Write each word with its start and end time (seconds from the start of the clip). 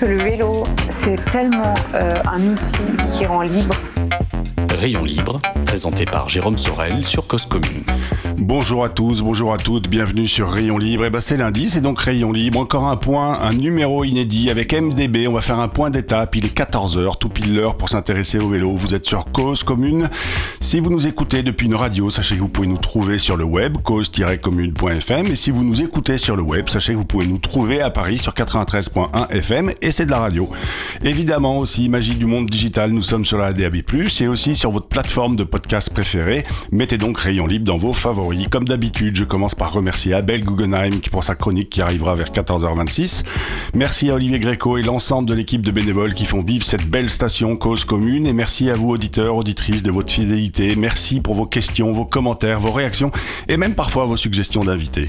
Que 0.00 0.06
le 0.06 0.16
vélo, 0.16 0.64
c'est 0.88 1.22
tellement 1.26 1.74
euh, 1.92 2.14
un 2.24 2.40
outil 2.48 2.78
qui 3.12 3.26
rend 3.26 3.42
libre. 3.42 3.74
Rayon 4.78 5.04
libre, 5.04 5.42
présenté 5.66 6.06
par 6.06 6.30
Jérôme 6.30 6.56
Sorel 6.56 7.04
sur 7.04 7.26
Cause 7.26 7.44
Commune. 7.44 7.84
Bonjour 8.42 8.86
à 8.86 8.88
tous, 8.88 9.20
bonjour 9.20 9.52
à 9.52 9.58
toutes, 9.58 9.90
bienvenue 9.90 10.26
sur 10.26 10.50
Rayon 10.50 10.78
Libre. 10.78 11.04
Et 11.04 11.10
ben 11.10 11.20
c'est 11.20 11.36
lundi, 11.36 11.68
c'est 11.68 11.82
donc 11.82 12.00
Rayon 12.00 12.32
Libre. 12.32 12.58
Encore 12.58 12.86
un 12.86 12.96
point, 12.96 13.38
un 13.38 13.52
numéro 13.52 14.02
inédit 14.02 14.48
avec 14.48 14.72
MDB. 14.72 15.28
On 15.28 15.32
va 15.32 15.42
faire 15.42 15.58
un 15.58 15.68
point 15.68 15.90
d'étape. 15.90 16.34
Il 16.36 16.46
est 16.46 16.56
14h, 16.56 17.18
tout 17.18 17.28
pile 17.28 17.54
l'heure 17.54 17.76
pour 17.76 17.90
s'intéresser 17.90 18.38
au 18.38 18.48
vélo. 18.48 18.74
Vous 18.74 18.94
êtes 18.94 19.04
sur 19.04 19.26
Cause 19.26 19.62
Commune. 19.62 20.08
Si 20.58 20.80
vous 20.80 20.88
nous 20.88 21.06
écoutez 21.06 21.42
depuis 21.42 21.66
une 21.66 21.74
radio, 21.74 22.08
sachez 22.08 22.36
que 22.36 22.40
vous 22.40 22.48
pouvez 22.48 22.66
nous 22.66 22.78
trouver 22.78 23.18
sur 23.18 23.36
le 23.36 23.44
web, 23.44 23.76
cause-commune.fm. 23.84 25.26
Et 25.26 25.34
si 25.34 25.50
vous 25.50 25.62
nous 25.62 25.82
écoutez 25.82 26.16
sur 26.16 26.34
le 26.34 26.42
web, 26.42 26.66
sachez 26.70 26.94
que 26.94 26.98
vous 26.98 27.04
pouvez 27.04 27.26
nous 27.26 27.38
trouver 27.38 27.82
à 27.82 27.90
Paris 27.90 28.16
sur 28.16 28.32
93.1 28.32 29.30
FM 29.32 29.70
et 29.82 29.90
c'est 29.90 30.06
de 30.06 30.12
la 30.12 30.18
radio. 30.20 30.48
Évidemment 31.02 31.58
aussi, 31.58 31.90
magie 31.90 32.14
du 32.14 32.24
monde 32.24 32.48
digital, 32.48 32.90
nous 32.90 33.02
sommes 33.02 33.26
sur 33.26 33.36
la 33.36 33.52
DAB+, 33.52 33.82
et 34.20 34.28
aussi 34.28 34.54
sur 34.54 34.70
votre 34.70 34.88
plateforme 34.88 35.36
de 35.36 35.44
podcast 35.44 35.90
préférée. 35.90 36.46
Mettez 36.72 36.96
donc 36.96 37.18
Rayon 37.18 37.46
Libre 37.46 37.66
dans 37.66 37.76
vos 37.76 37.92
favoris. 37.92 38.29
Comme 38.50 38.64
d'habitude, 38.64 39.16
je 39.16 39.24
commence 39.24 39.54
par 39.54 39.72
remercier 39.72 40.14
Abel 40.14 40.40
Guggenheim 40.40 41.00
pour 41.10 41.24
sa 41.24 41.34
chronique 41.34 41.68
qui 41.68 41.82
arrivera 41.82 42.14
vers 42.14 42.28
14h26. 42.28 43.24
Merci 43.74 44.10
à 44.10 44.14
Olivier 44.14 44.38
Gréco 44.38 44.76
et 44.76 44.82
l'ensemble 44.82 45.28
de 45.28 45.34
l'équipe 45.34 45.62
de 45.62 45.70
bénévoles 45.70 46.14
qui 46.14 46.26
font 46.26 46.42
vivre 46.42 46.64
cette 46.64 46.86
belle 46.86 47.10
station 47.10 47.56
Cause 47.56 47.84
Commune. 47.84 48.26
Et 48.26 48.32
merci 48.32 48.70
à 48.70 48.74
vous, 48.74 48.90
auditeurs, 48.90 49.36
auditrices, 49.36 49.82
de 49.82 49.90
votre 49.90 50.12
fidélité. 50.12 50.74
Merci 50.76 51.20
pour 51.20 51.34
vos 51.34 51.44
questions, 51.44 51.90
vos 51.92 52.04
commentaires, 52.04 52.60
vos 52.60 52.70
réactions 52.70 53.10
et 53.48 53.56
même 53.56 53.74
parfois 53.74 54.04
vos 54.04 54.16
suggestions 54.16 54.62
d'invités. 54.62 55.08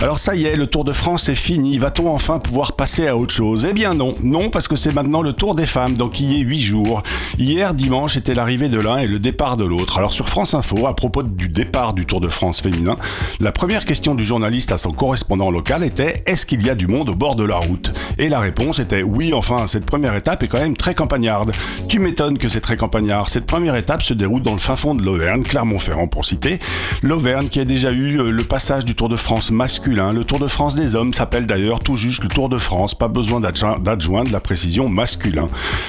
Alors 0.00 0.18
ça 0.18 0.34
y 0.34 0.44
est, 0.44 0.56
le 0.56 0.66
Tour 0.66 0.84
de 0.84 0.92
France 0.92 1.28
est 1.28 1.34
fini. 1.34 1.78
Va-t-on 1.78 2.08
enfin 2.12 2.38
pouvoir 2.38 2.74
passer 2.74 3.06
à 3.06 3.16
autre 3.16 3.34
chose? 3.34 3.66
Eh 3.68 3.72
bien 3.72 3.94
non. 3.94 4.14
Non, 4.22 4.50
parce 4.50 4.68
que 4.68 4.76
c'est 4.76 4.94
maintenant 4.94 5.22
le 5.22 5.32
Tour 5.32 5.54
des 5.54 5.66
femmes, 5.66 5.94
donc 5.94 6.20
il 6.20 6.32
y 6.32 6.40
est 6.40 6.44
8 6.44 6.58
jours. 6.60 7.02
Hier, 7.38 7.74
dimanche, 7.74 8.16
était 8.16 8.34
l'arrivée 8.34 8.68
de 8.68 8.78
l'un 8.78 8.98
et 8.98 9.06
le 9.06 9.18
départ 9.18 9.56
de 9.56 9.64
l'autre. 9.64 9.98
Alors 9.98 10.12
sur 10.12 10.28
France 10.28 10.54
Info, 10.54 10.86
à 10.86 10.96
propos 10.96 11.22
du 11.22 11.48
départ 11.48 11.94
du 11.94 12.04
Tour 12.06 12.20
de 12.20 12.28
France 12.28 12.49
féminin, 12.58 12.96
la 13.38 13.52
première 13.52 13.84
question 13.84 14.14
du 14.14 14.24
journaliste 14.24 14.72
à 14.72 14.78
son 14.78 14.90
correspondant 14.90 15.50
local 15.50 15.84
était 15.84 16.22
est-ce 16.26 16.46
qu'il 16.46 16.64
y 16.66 16.70
a 16.70 16.74
du 16.74 16.88
monde 16.88 17.08
au 17.08 17.14
bord 17.14 17.36
de 17.36 17.44
la 17.44 17.56
route? 17.56 17.92
Et 18.18 18.28
la 18.28 18.40
réponse 18.40 18.78
était 18.78 19.02
oui, 19.02 19.32
enfin, 19.32 19.66
cette 19.66 19.86
première 19.86 20.16
étape 20.16 20.42
est 20.42 20.48
quand 20.48 20.60
même 20.60 20.76
très 20.76 20.94
campagnarde. 20.94 21.52
Tu 21.88 21.98
m'étonnes 21.98 22.38
que 22.38 22.48
c'est 22.48 22.60
très 22.60 22.76
campagnard. 22.76 23.28
Cette 23.28 23.46
première 23.46 23.76
étape 23.76 24.02
se 24.02 24.14
déroule 24.14 24.42
dans 24.42 24.54
le 24.54 24.58
fin 24.58 24.76
fond 24.76 24.94
de 24.94 25.02
l'Auvergne, 25.02 25.42
Clermont-Ferrand 25.42 26.08
pour 26.08 26.24
citer. 26.24 26.58
L'Auvergne 27.02 27.48
qui 27.48 27.60
a 27.60 27.64
déjà 27.64 27.92
eu 27.92 28.18
euh, 28.18 28.30
le 28.30 28.42
passage 28.42 28.84
du 28.84 28.94
Tour 28.94 29.08
de 29.08 29.16
France 29.16 29.50
masculin. 29.50 30.12
Le 30.12 30.24
Tour 30.24 30.38
de 30.38 30.48
France 30.48 30.74
des 30.74 30.94
hommes 30.94 31.14
s'appelle 31.14 31.46
d'ailleurs 31.46 31.80
tout 31.80 31.96
juste 31.96 32.22
le 32.22 32.28
Tour 32.28 32.48
de 32.48 32.58
France, 32.58 32.94
pas 32.94 33.08
besoin 33.08 33.40
d'adjoindre 33.40 34.32
la 34.32 34.40
précision 34.40 34.88
masculin. 34.88 35.46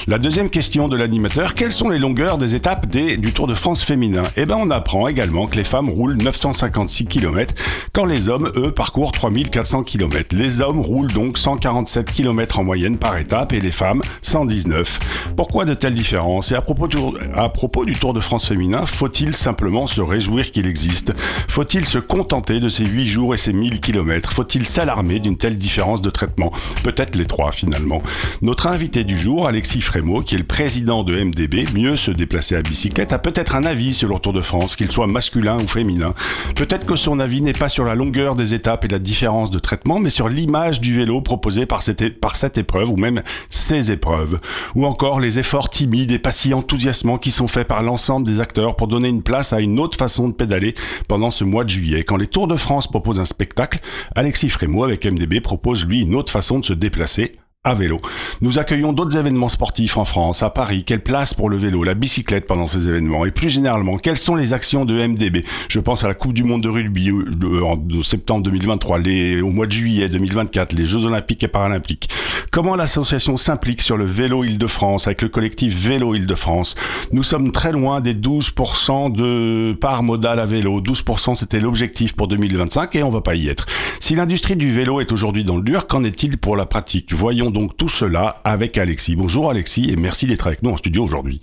La 0.08 0.17
deuxième 0.17 0.50
question 0.50 0.88
de 0.88 0.95
l'animateur, 0.95 1.54
quelles 1.54 1.72
sont 1.72 1.89
les 1.89 2.00
longueurs 2.00 2.38
des 2.38 2.56
étapes 2.56 2.86
des, 2.86 3.17
du 3.17 3.34
Tour 3.34 3.48
de 3.48 3.56
France 3.56 3.84
féminin? 3.84 4.23
Eh 4.38 4.45
ben 4.45 4.58
on 4.59 4.72
apprend 4.72 5.08
également 5.08 5.45
que 5.45 5.56
les 5.56 5.64
femmes 5.64 5.89
roulent 5.89 6.17
956 6.52 7.05
km, 7.05 7.53
quand 7.94 8.05
les 8.05 8.30
hommes, 8.30 8.52
eux, 8.55 8.71
parcourent 8.71 9.11
3400 9.11 9.83
km. 9.83 10.36
Les 10.36 10.61
hommes 10.61 10.80
roulent 10.80 11.11
donc 11.11 11.37
147 11.37 12.11
km 12.11 12.59
en 12.59 12.64
moyenne 12.64 12.98
par 12.98 13.17
étape 13.17 13.53
et 13.53 13.61
les 13.61 13.71
femmes 13.71 14.02
119. 14.21 15.33
Pourquoi 15.36 15.65
de 15.65 15.73
telles 15.73 15.95
différences? 15.95 16.52
Et 16.52 16.55
à 16.55 16.61
propos, 16.61 16.87
du, 16.87 16.98
à 17.36 17.49
propos 17.49 17.86
du 17.86 17.93
Tour 17.93 18.14
de 18.14 18.20
France 18.20 18.48
féminin, 18.48 18.86
faut-il 18.86 19.33
simplement 19.33 19.87
se 19.87 20.02
réjouir 20.02 20.52
qu'il 20.52 20.67
existe? 20.67 21.14
Faut-il 21.48 21.86
se 21.86 21.99
contenter 21.99 22.59
de 22.59 22.70
ces 22.70 22.86
8 22.86 23.05
jours 23.05 23.33
et 23.33 23.37
ces 23.37 23.53
1000 23.53 23.80
km 23.80 24.33
Faut-il 24.33 24.65
s'alarmer 24.65 25.20
d'une 25.20 25.37
telle 25.37 25.58
différence 25.58 26.02
de 26.02 26.09
traitement? 26.09 26.52
Peut-être 26.83 27.15
les 27.15 27.26
trois 27.26 27.52
finalement. 27.52 28.02
Notre 28.42 28.67
invité 28.67 29.03
du 29.03 29.17
jour, 29.17 29.47
Alexis 29.47 29.81
Frémaux, 29.81 30.21
qui 30.21 30.36
est 30.36 30.39
le 30.39 30.43
président 30.43 31.03
de 31.03 31.21
MDB, 31.23 31.65
mieux 31.76 31.95
se 31.95 32.11
déplacer 32.11 32.55
à 32.55 32.61
bicyclette, 32.61 33.14
a 33.14 33.20
peut-être 33.20 33.55
un 33.55 33.64
avis 33.64 33.93
sur 33.93 34.09
le 34.09 34.20
Tour 34.20 34.33
de 34.33 34.42
France, 34.42 34.76
qu'il 34.76 34.92
soit 34.92 35.08
masculin 35.08 35.58
ou 35.58 35.67
féminin. 35.67 36.14
Peut-être 36.55 36.85
que 36.85 36.95
son 36.95 37.19
avis 37.19 37.41
n'est 37.41 37.53
pas 37.53 37.69
sur 37.69 37.85
la 37.85 37.95
longueur 37.95 38.35
des 38.35 38.53
étapes 38.53 38.85
et 38.85 38.87
la 38.87 38.99
différence 38.99 39.52
de 39.52 39.59
traitement, 39.59 39.99
mais 39.99 40.09
sur 40.09 40.29
l'image 40.29 40.81
du 40.81 40.93
vélo 40.93 41.21
proposé 41.21 41.65
par 41.65 41.81
cette, 41.81 42.19
par 42.19 42.35
cette 42.35 42.57
épreuve, 42.57 42.89
ou 42.89 42.97
même 42.97 43.21
ces 43.49 43.91
épreuves. 43.91 44.39
Ou 44.75 44.85
encore 44.85 45.19
les 45.19 45.39
efforts 45.39 45.69
timides 45.69 46.11
et 46.11 46.19
pas 46.19 46.31
si 46.31 46.53
enthousiasmants 46.53 47.17
qui 47.17 47.31
sont 47.31 47.47
faits 47.47 47.67
par 47.67 47.83
l'ensemble 47.83 48.27
des 48.27 48.39
acteurs 48.39 48.75
pour 48.75 48.87
donner 48.87 49.09
une 49.09 49.23
place 49.23 49.53
à 49.53 49.59
une 49.59 49.79
autre 49.79 49.97
façon 49.97 50.27
de 50.27 50.33
pédaler 50.33 50.75
pendant 51.07 51.31
ce 51.31 51.43
mois 51.43 51.63
de 51.63 51.69
juillet. 51.69 52.03
Quand 52.03 52.17
les 52.17 52.27
Tours 52.27 52.47
de 52.47 52.55
France 52.55 52.87
proposent 52.87 53.19
un 53.19 53.25
spectacle, 53.25 53.79
Alexis 54.15 54.49
Frémaux 54.49 54.83
avec 54.83 55.05
MDB 55.05 55.41
propose 55.41 55.85
lui 55.85 56.02
une 56.02 56.15
autre 56.15 56.31
façon 56.31 56.59
de 56.59 56.65
se 56.65 56.73
déplacer 56.73 57.33
à 57.64 57.76
vélo. 57.76 57.98
Nous 58.42 58.58
accueillons 58.58 58.92
d'autres 58.92 59.16
événements 59.16 59.48
sportifs 59.48 59.95
en 59.95 60.04
France, 60.04 60.42
à 60.42 60.49
Paris. 60.49 60.83
Quelle 60.83 61.04
place 61.04 61.36
pour 61.36 61.48
le 61.48 61.58
vélo, 61.58 61.83
la 61.83 61.94
bicyclette 61.94 62.48
pendant 62.48 62.66
ces 62.66 62.88
événements? 62.88 63.23
Et 63.23 63.30
plus 63.30 63.49
généralement, 63.49 63.98
quelles 63.98 64.17
sont 64.17 64.33
les 64.33 64.54
actions 64.54 64.83
de 64.83 64.95
MDB 64.95 65.45
Je 65.70 65.80
pense 65.80 66.04
à 66.04 66.08
la 66.08 66.16
Coupe 66.16 66.33
du 66.33 66.44
Monde 66.44 66.64
de 66.64 66.70
rugby 66.70 67.11
en 67.11 67.77
septembre 68.04 68.42
2023, 68.45 68.98
les, 68.98 69.42
au 69.44 69.50
mois 69.50 69.67
de 69.67 69.73
juillet 69.73 70.10
2024, 70.10 70.73
les 70.73 70.86
Jeux 70.86 71.05
Olympiques 71.05 71.44
et 71.44 71.48
Paralympiques. 71.48 72.10
Comment 72.52 72.76
l'association 72.76 73.38
s'implique 73.38 73.83
sur 73.83 73.95
le 73.95 74.05
vélo 74.05 74.44
Île-de-France 74.44 75.05
avec 75.05 75.21
le 75.21 75.30
collectif 75.30 75.88
Vélo 75.88 76.16
Île-de-France? 76.16 76.73
Nous 77.11 77.21
sommes 77.21 77.52
très 77.52 77.71
loin 77.71 78.02
des 78.02 78.16
12% 78.16 79.11
de 79.11 79.73
part 79.73 80.02
modale 80.02 80.39
à 80.39 80.48
vélo. 80.48 80.82
12% 80.82 81.36
c'était 81.36 81.60
l'objectif 81.60 82.16
pour 82.16 82.27
2025 82.27 82.95
et 82.95 83.04
on 83.04 83.11
va 83.11 83.21
pas 83.21 83.36
y 83.36 83.50
être. 83.50 83.67
Si 84.00 84.16
l'industrie 84.16 84.55
du 84.55 84.71
vélo 84.71 85.00
est 85.00 85.11
aujourd'hui 85.11 85.44
dans 85.44 85.58
le 85.58 85.64
dur, 85.64 85.86
qu'en 85.86 86.04
est-il 86.04 86.39
pour 86.39 86.58
la 86.58 86.66
pratique? 86.66 87.14
Voyons 87.14 87.51
donc 87.52 87.78
tout 87.78 87.89
cela 87.89 88.42
avec 88.44 88.78
Alexis. 88.78 89.16
Bonjour 89.16 89.50
Alexis 89.50 89.89
et 89.89 89.95
merci 89.95 90.28
d'être 90.28 90.48
avec 90.48 90.64
nous 90.64 90.72
en 90.72 90.78
studio 90.78 91.04
aujourd'hui. 91.04 91.42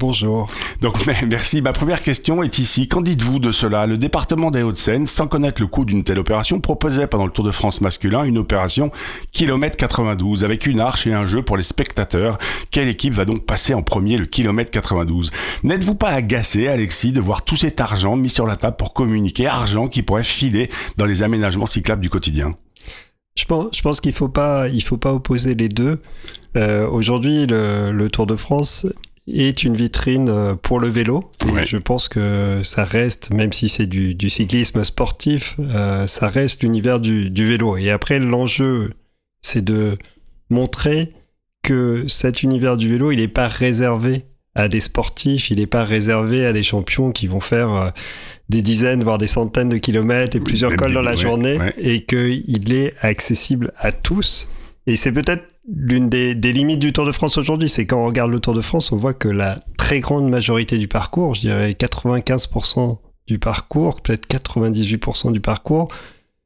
Bonjour. 0.00 0.48
Donc 0.80 1.04
merci. 1.30 1.60
Ma 1.60 1.74
première 1.74 2.02
question 2.02 2.42
est 2.42 2.58
ici. 2.58 2.88
Qu'en 2.88 3.02
dites-vous 3.02 3.38
de 3.38 3.52
cela? 3.52 3.86
Le 3.86 3.98
département 3.98 4.50
des 4.50 4.62
Hauts-de-Seine, 4.62 5.06
sans 5.06 5.28
connaître 5.28 5.60
le 5.60 5.66
coût 5.66 5.84
d'une 5.84 6.04
telle 6.04 6.18
opération, 6.18 6.58
proposait 6.58 7.06
pendant 7.06 7.26
le 7.26 7.30
Tour 7.30 7.44
de 7.44 7.50
France 7.50 7.82
masculin 7.82 8.24
une 8.24 8.38
opération 8.38 8.90
kilomètre 9.30 9.76
92 9.76 10.42
avec 10.42 10.66
une 10.66 10.80
arche 10.80 11.06
et 11.06 11.12
un 11.12 11.26
jeu 11.26 11.42
pour 11.42 11.58
les 11.58 11.62
spectateurs. 11.62 12.38
Quelle 12.70 12.88
équipe 12.88 13.12
va 13.12 13.26
donc 13.26 13.44
passer 13.44 13.74
en 13.74 13.82
premier 13.82 14.16
le 14.16 14.24
kilomètre 14.24 14.70
92 14.70 15.32
N'êtes-vous 15.64 15.96
pas 15.96 16.12
agacé, 16.12 16.66
Alexis, 16.66 17.12
de 17.12 17.20
voir 17.20 17.44
tout 17.44 17.56
cet 17.56 17.78
argent 17.78 18.16
mis 18.16 18.30
sur 18.30 18.46
la 18.46 18.56
table 18.56 18.78
pour 18.78 18.94
communiquer, 18.94 19.48
argent 19.48 19.88
qui 19.88 20.02
pourrait 20.02 20.22
filer 20.22 20.70
dans 20.96 21.04
les 21.04 21.22
aménagements 21.22 21.66
cyclables 21.66 22.00
du 22.00 22.08
quotidien? 22.08 22.54
Je 23.40 23.46
pense, 23.46 23.74
je 23.74 23.80
pense 23.80 24.00
qu'il 24.00 24.12
faut 24.12 24.28
pas, 24.28 24.68
il 24.68 24.82
faut 24.82 24.98
pas 24.98 25.14
opposer 25.14 25.54
les 25.54 25.68
deux. 25.68 26.02
Euh, 26.56 26.86
Aujourd'hui, 26.86 27.46
le, 27.46 27.90
le, 27.90 28.10
Tour 28.10 28.26
de 28.26 28.36
France 28.36 28.86
est 29.26 29.64
une 29.64 29.76
vitrine 29.76 30.28
euh, 30.28 30.54
pour 30.56 30.78
le 30.78 30.88
vélo. 30.88 31.30
Ouais. 31.46 31.64
Je 31.64 31.78
pense 31.78 32.08
que 32.08 32.60
ça 32.62 32.84
reste, 32.84 33.30
même 33.30 33.52
si 33.52 33.70
c'est 33.70 33.86
du, 33.86 34.14
du, 34.14 34.28
cyclisme 34.28 34.84
sportif, 34.84 35.54
euh, 35.58 36.06
ça 36.06 36.28
reste 36.28 36.62
l'univers 36.62 37.00
du, 37.00 37.30
du, 37.30 37.48
vélo. 37.48 37.78
Et 37.78 37.90
après, 37.90 38.18
l'enjeu, 38.18 38.90
c'est 39.40 39.64
de 39.64 39.96
montrer 40.50 41.14
que 41.62 42.06
cet 42.08 42.42
univers 42.42 42.76
du 42.76 42.90
vélo, 42.90 43.10
il 43.10 43.20
n'est 43.20 43.28
pas 43.28 43.48
réservé 43.48 44.26
à 44.54 44.68
des 44.68 44.80
sportifs, 44.80 45.50
il 45.50 45.58
n'est 45.58 45.66
pas 45.66 45.84
réservé 45.84 46.44
à 46.44 46.52
des 46.52 46.62
champions 46.62 47.10
qui 47.12 47.26
vont 47.26 47.40
faire 47.40 47.94
des 48.50 48.62
dizaines, 48.62 49.02
voire 49.04 49.18
des 49.18 49.28
centaines 49.28 49.68
de 49.68 49.78
kilomètres 49.78 50.36
et 50.36 50.40
plusieurs 50.40 50.74
cols 50.74 50.92
dans 50.92 51.02
la 51.02 51.14
journée, 51.14 51.56
ouais. 51.56 51.72
et 51.78 52.04
qu'il 52.04 52.74
est 52.74 52.92
accessible 53.02 53.72
à 53.78 53.92
tous. 53.92 54.48
Et 54.86 54.96
c'est 54.96 55.12
peut-être 55.12 55.44
l'une 55.72 56.08
des, 56.08 56.34
des, 56.34 56.52
limites 56.52 56.80
du 56.80 56.92
Tour 56.92 57.06
de 57.06 57.12
France 57.12 57.38
aujourd'hui, 57.38 57.68
c'est 57.68 57.86
quand 57.86 58.02
on 58.02 58.06
regarde 58.06 58.30
le 58.30 58.40
Tour 58.40 58.54
de 58.54 58.60
France, 58.60 58.90
on 58.90 58.96
voit 58.96 59.14
que 59.14 59.28
la 59.28 59.60
très 59.78 60.00
grande 60.00 60.28
majorité 60.28 60.78
du 60.78 60.88
parcours, 60.88 61.36
je 61.36 61.42
dirais 61.42 61.70
95% 61.70 62.98
du 63.28 63.38
parcours, 63.38 64.00
peut-être 64.00 64.26
98% 64.28 65.30
du 65.30 65.40
parcours, 65.40 65.88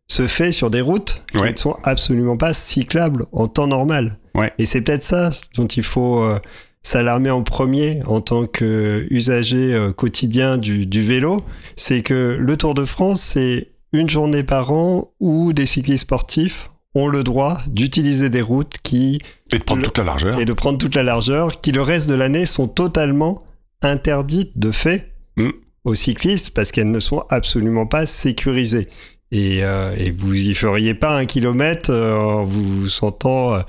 se 0.06 0.26
fait 0.26 0.52
sur 0.52 0.70
des 0.70 0.82
routes 0.82 1.22
qui 1.32 1.38
ouais. 1.38 1.52
ne 1.52 1.56
sont 1.56 1.76
absolument 1.84 2.36
pas 2.36 2.52
cyclables 2.52 3.24
en 3.32 3.46
temps 3.46 3.66
normal. 3.66 4.18
Ouais. 4.34 4.52
Et 4.58 4.66
c'est 4.66 4.82
peut-être 4.82 5.02
ça 5.02 5.30
dont 5.56 5.66
il 5.66 5.82
faut 5.82 6.22
euh, 6.22 6.38
s'alarmer 6.84 7.30
en 7.30 7.42
premier 7.42 8.02
en 8.06 8.20
tant 8.20 8.46
qu'usager 8.46 9.74
euh, 9.74 9.92
quotidien 9.92 10.58
du, 10.58 10.86
du 10.86 11.02
vélo, 11.02 11.44
c'est 11.76 12.02
que 12.02 12.36
le 12.38 12.56
Tour 12.56 12.74
de 12.74 12.84
France, 12.84 13.20
c'est 13.20 13.72
une 13.92 14.08
journée 14.08 14.44
par 14.44 14.72
an 14.72 15.08
où 15.18 15.52
des 15.52 15.66
cyclistes 15.66 16.02
sportifs 16.02 16.70
ont 16.94 17.08
le 17.08 17.24
droit 17.24 17.60
d'utiliser 17.66 18.30
des 18.30 18.42
routes 18.42 18.76
qui... 18.84 19.20
Et 19.50 19.58
de 19.58 19.64
prendre 19.64 19.82
toute 19.82 19.98
la 19.98 20.04
largeur. 20.04 20.38
Et 20.38 20.44
de 20.44 20.52
prendre 20.52 20.78
toute 20.78 20.94
la 20.94 21.02
largeur, 21.02 21.60
qui 21.60 21.72
le 21.72 21.82
reste 21.82 22.08
de 22.08 22.14
l'année 22.14 22.46
sont 22.46 22.68
totalement 22.68 23.42
interdites 23.82 24.56
de 24.56 24.70
fait 24.70 25.14
Mm. 25.36 25.50
aux 25.84 25.94
cyclistes 25.94 26.50
parce 26.50 26.70
qu'elles 26.70 26.90
ne 26.90 27.00
sont 27.00 27.24
absolument 27.28 27.86
pas 27.86 28.06
sécurisées. 28.06 28.88
Et, 29.34 29.64
euh, 29.64 29.92
et 29.98 30.12
vous 30.12 30.32
y 30.32 30.54
feriez 30.54 30.94
pas 30.94 31.18
un 31.18 31.24
kilomètre 31.24 31.90
euh, 31.90 32.14
en 32.16 32.44
vous 32.44 32.88
sentant 32.88 33.54
euh, 33.54 33.60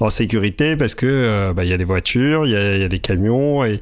en 0.00 0.10
sécurité 0.10 0.74
parce 0.74 0.96
que 0.96 1.52
bah, 1.52 1.62
il 1.62 1.70
y 1.70 1.72
a 1.72 1.76
des 1.76 1.84
voitures, 1.84 2.44
il 2.44 2.50
y 2.50 2.56
a, 2.56 2.88
des 2.88 2.98
camions 2.98 3.64
et 3.64 3.78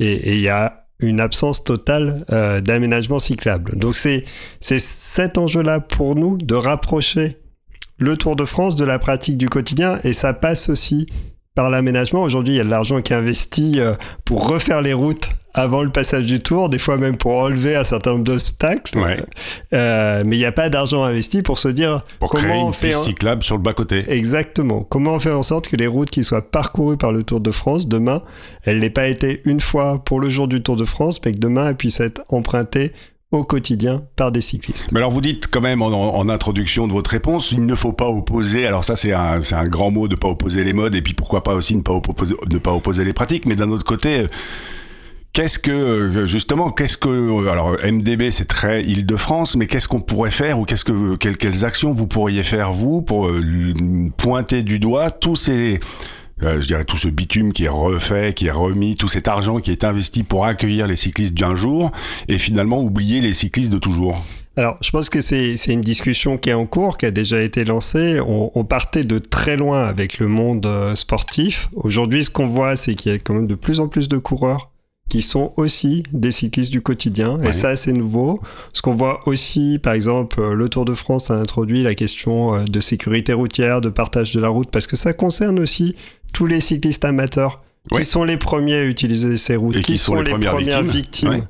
il 0.00 0.40
y 0.40 0.48
a 0.48 0.88
une 0.98 1.20
absence 1.20 1.62
totale 1.62 2.24
d'aménagement 2.64 3.20
cyclable. 3.20 3.76
Donc 3.76 3.94
c'est 3.94 4.24
c'est 4.58 4.80
cet 4.80 5.38
enjeu-là 5.38 5.78
pour 5.78 6.16
nous 6.16 6.36
de 6.36 6.54
rapprocher 6.56 7.38
le 7.98 8.16
Tour 8.16 8.34
de 8.34 8.44
France 8.44 8.74
de 8.74 8.84
la 8.84 8.98
pratique 8.98 9.38
du 9.38 9.48
quotidien 9.48 9.96
et 10.02 10.12
ça 10.12 10.32
passe 10.32 10.68
aussi 10.68 11.06
par 11.54 11.70
l'aménagement. 11.70 12.22
Aujourd'hui, 12.22 12.54
il 12.54 12.56
y 12.56 12.60
a 12.60 12.64
de 12.64 12.70
l'argent 12.70 13.00
qui 13.00 13.12
est 13.12 13.16
investi 13.16 13.78
pour 14.24 14.48
refaire 14.48 14.82
les 14.82 14.92
routes 14.92 15.30
avant 15.54 15.82
le 15.82 15.90
passage 15.90 16.24
du 16.24 16.40
Tour, 16.40 16.68
des 16.68 16.78
fois 16.78 16.96
même 16.96 17.16
pour 17.16 17.32
enlever 17.32 17.76
un 17.76 17.84
certain 17.84 18.12
nombre 18.12 18.24
d'obstacles. 18.24 18.98
Ouais. 18.98 19.20
Euh, 19.72 20.22
mais 20.24 20.36
il 20.36 20.38
n'y 20.38 20.44
a 20.44 20.52
pas 20.52 20.68
d'argent 20.68 21.02
investi 21.04 21.42
pour 21.42 21.58
se 21.58 21.68
dire 21.68 22.04
Pour 22.18 22.30
comment 22.30 22.42
créer 22.44 22.60
on 22.60 22.66
une 22.68 22.72
fait 22.72 22.88
piste 22.88 23.00
un- 23.00 23.04
cyclable 23.04 23.42
sur 23.42 23.56
le 23.56 23.62
bas-côté. 23.62 24.04
Exactement. 24.08 24.82
Comment 24.82 25.14
on 25.14 25.18
fait 25.18 25.32
en 25.32 25.42
sorte 25.42 25.68
que 25.68 25.76
les 25.76 25.86
routes 25.86 26.10
qui 26.10 26.24
soient 26.24 26.50
parcourues 26.50 26.96
par 26.96 27.12
le 27.12 27.22
Tour 27.22 27.40
de 27.40 27.50
France 27.50 27.88
demain, 27.88 28.22
elles 28.64 28.78
n'aient 28.78 28.90
pas 28.90 29.08
été 29.08 29.42
une 29.44 29.60
fois 29.60 30.02
pour 30.04 30.20
le 30.20 30.30
jour 30.30 30.48
du 30.48 30.62
Tour 30.62 30.76
de 30.76 30.84
France, 30.84 31.20
mais 31.24 31.32
que 31.32 31.38
demain 31.38 31.68
elles 31.68 31.76
puissent 31.76 32.00
être 32.00 32.22
empruntées 32.28 32.92
au 33.32 33.44
quotidien 33.44 34.02
par 34.16 34.32
des 34.32 34.40
cyclistes. 34.40 34.88
Mais 34.90 34.98
alors 34.98 35.12
vous 35.12 35.20
dites 35.20 35.46
quand 35.46 35.60
même 35.60 35.82
en, 35.82 35.88
en 35.88 36.28
introduction 36.28 36.88
de 36.88 36.92
votre 36.92 37.10
réponse, 37.10 37.52
il 37.52 37.64
ne 37.64 37.74
faut 37.76 37.92
pas 37.92 38.08
opposer, 38.08 38.66
alors 38.66 38.82
ça 38.84 38.96
c'est 38.96 39.12
un, 39.12 39.38
grand 39.68 39.92
mot 39.92 40.08
de 40.08 40.16
pas 40.16 40.26
opposer 40.26 40.64
les 40.64 40.72
modes 40.72 40.96
et 40.96 41.02
puis 41.02 41.14
pourquoi 41.14 41.44
pas 41.44 41.54
aussi 41.54 41.76
ne 41.76 41.82
pas 41.82 41.92
opposer, 41.92 42.34
ne 42.50 42.58
pas 42.58 42.72
opposer 42.72 43.04
les 43.04 43.12
pratiques, 43.12 43.46
mais 43.46 43.54
d'un 43.54 43.70
autre 43.70 43.84
côté, 43.84 44.26
qu'est-ce 45.32 45.58
que 45.58 45.70
euh, 45.70 46.26
justement, 46.26 46.70
qu'est-ce 46.70 46.98
que, 46.98 47.08
euh, 47.08 47.50
alors 47.50 47.76
MDB 47.84 48.30
c'est 48.30 48.46
très 48.46 48.82
Île-de-France, 48.84 49.56
mais 49.56 49.66
qu'est-ce 49.66 49.88
qu'on 49.88 50.00
pourrait 50.00 50.30
faire 50.30 50.58
ou 50.58 50.64
qu'est-ce 50.64 50.84
que, 50.84 51.16
quelles, 51.16 51.36
quelles 51.36 51.64
actions 51.64 51.92
vous 51.92 52.06
pourriez 52.06 52.42
faire 52.42 52.72
vous 52.72 53.02
pour 53.02 53.28
euh, 53.28 53.40
pointer 54.16 54.62
du 54.62 54.78
doigt 54.78 55.10
tous 55.10 55.36
ces 55.36 55.80
je 56.42 56.66
dirais 56.66 56.84
tout 56.84 56.96
ce 56.96 57.08
bitume 57.08 57.52
qui 57.52 57.64
est 57.64 57.68
refait, 57.68 58.32
qui 58.32 58.46
est 58.46 58.50
remis, 58.50 58.96
tout 58.96 59.08
cet 59.08 59.28
argent 59.28 59.58
qui 59.58 59.72
est 59.72 59.84
investi 59.84 60.22
pour 60.22 60.46
accueillir 60.46 60.86
les 60.86 60.96
cyclistes 60.96 61.34
d'un 61.34 61.54
jour 61.54 61.92
et 62.28 62.38
finalement 62.38 62.80
oublier 62.80 63.20
les 63.20 63.34
cyclistes 63.34 63.70
de 63.70 63.76
toujours? 63.76 64.24
Alors, 64.56 64.78
je 64.80 64.90
pense 64.90 65.10
que 65.10 65.20
c'est 65.20 65.54
une 65.66 65.82
discussion 65.82 66.38
qui 66.38 66.48
est 66.48 66.54
en 66.54 66.64
cours, 66.64 66.96
qui 66.96 67.04
a 67.04 67.10
déjà 67.10 67.42
été 67.42 67.66
lancée. 67.66 68.20
On, 68.26 68.50
on 68.54 68.64
partait 68.64 69.04
de 69.04 69.18
très 69.18 69.58
loin 69.58 69.82
avec 69.82 70.18
le 70.18 70.28
monde 70.28 70.66
sportif. 70.94 71.68
Aujourd'hui, 71.74 72.24
ce 72.24 72.30
qu'on 72.30 72.46
voit, 72.46 72.74
c'est 72.74 72.94
qu'il 72.94 73.12
y 73.12 73.14
a 73.14 73.18
quand 73.18 73.34
même 73.34 73.46
de 73.46 73.54
plus 73.54 73.78
en 73.78 73.88
plus 73.88 74.08
de 74.08 74.16
coureurs 74.16 74.69
qui 75.10 75.20
sont 75.20 75.52
aussi 75.58 76.04
des 76.12 76.30
cyclistes 76.30 76.70
du 76.72 76.80
quotidien. 76.80 77.36
Ouais. 77.38 77.48
Et 77.50 77.52
ça, 77.52 77.76
c'est 77.76 77.92
nouveau. 77.92 78.40
Ce 78.72 78.80
qu'on 78.80 78.94
voit 78.94 79.20
aussi, 79.26 79.78
par 79.82 79.92
exemple, 79.92 80.40
euh, 80.40 80.54
le 80.54 80.68
Tour 80.70 80.86
de 80.86 80.94
France 80.94 81.30
a 81.30 81.34
introduit 81.34 81.82
la 81.82 81.94
question 81.94 82.54
euh, 82.54 82.64
de 82.64 82.80
sécurité 82.80 83.34
routière, 83.34 83.82
de 83.82 83.90
partage 83.90 84.32
de 84.32 84.40
la 84.40 84.48
route, 84.48 84.70
parce 84.70 84.86
que 84.86 84.96
ça 84.96 85.12
concerne 85.12 85.58
aussi 85.58 85.96
tous 86.32 86.46
les 86.46 86.62
cyclistes 86.62 87.04
amateurs 87.04 87.62
Ouais. 87.92 88.00
qui 88.02 88.04
sont 88.06 88.24
les 88.24 88.36
premiers 88.36 88.74
à 88.74 88.84
utiliser 88.84 89.36
ces 89.38 89.56
routes, 89.56 89.74
Et 89.76 89.82
qui 89.82 89.96
sont 89.98 90.16
les 90.20 90.30
premières 90.34 90.82
victimes. 90.82 90.90
victimes 90.92 91.30
Ouais. 91.30 91.42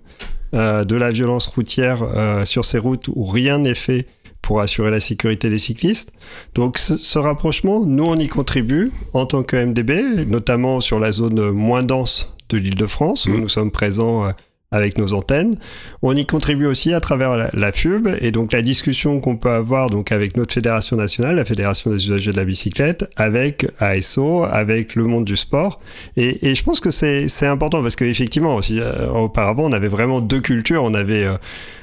euh, 0.55 0.85
de 0.85 0.95
la 0.97 1.11
violence 1.11 1.47
routière 1.49 2.03
euh, 2.03 2.45
sur 2.45 2.65
ces 2.65 2.79
routes 2.79 3.09
où 3.09 3.25
rien 3.25 3.59
n'est 3.59 3.75
fait 3.75 4.07
pour 4.41 4.61
assurer 4.61 4.91
la 4.93 5.01
sécurité 5.01 5.51
des 5.51 5.59
cyclistes. 5.59 6.13
Donc 6.55 6.79
ce, 6.79 6.97
ce 6.97 7.19
rapprochement, 7.19 7.85
nous 7.85 8.05
on 8.05 8.17
y 8.17 8.29
contribue 8.29 8.91
en 9.13 9.27
tant 9.27 9.43
que 9.43 9.57
MDB, 9.57 10.25
notamment 10.29 10.79
sur 10.81 10.99
la 11.01 11.11
zone 11.13 11.51
moins 11.51 11.83
dense 11.83 12.33
de 12.51 12.59
l'Île-de-France 12.59 13.27
où 13.27 13.31
Mhm. 13.31 13.41
nous 13.41 13.49
sommes 13.49 13.71
présents 13.71 14.27
euh, 14.27 14.31
avec 14.73 14.99
nos 14.99 15.15
antennes. 15.15 15.57
On 16.01 16.15
y 16.15 16.25
contribue 16.27 16.67
aussi 16.67 16.95
à 16.95 17.01
travers 17.01 17.37
la, 17.37 17.51
la 17.55 17.73
FUB 17.73 18.07
et 18.21 18.31
donc 18.31 18.53
la 18.53 18.63
discussion 18.63 19.19
qu'on 19.19 19.37
peut 19.37 19.51
avoir 19.51 19.91
donc 19.91 20.13
avec 20.13 20.37
notre 20.37 20.55
fédération 20.55 20.97
nationale, 20.97 21.35
la 21.37 21.45
fédération 21.45 21.91
des 21.91 21.97
usagers 22.07 22.31
de 22.31 22.37
la 22.37 22.45
bicyclette, 22.45 23.11
avec 23.17 23.67
ASO, 23.81 24.45
avec 24.45 24.95
le 24.95 25.05
monde 25.07 25.25
du 25.25 25.37
sport. 25.37 25.81
Et, 26.17 26.49
et 26.49 26.55
je 26.55 26.63
pense 26.63 26.79
que 26.79 26.91
c'est 26.93 27.27
important 27.47 27.83
parce 27.83 27.97
qu'effectivement, 27.97 28.55
aussi, 28.55 28.79
euh, 28.79 29.09
auparavant, 29.11 29.65
on 29.65 29.73
avait 29.73 29.89
vraiment 29.89 30.21
deux 30.21 30.41
cultures. 30.41 30.85
On 30.85 30.95
avait 30.95 31.25
euh, 31.25 31.35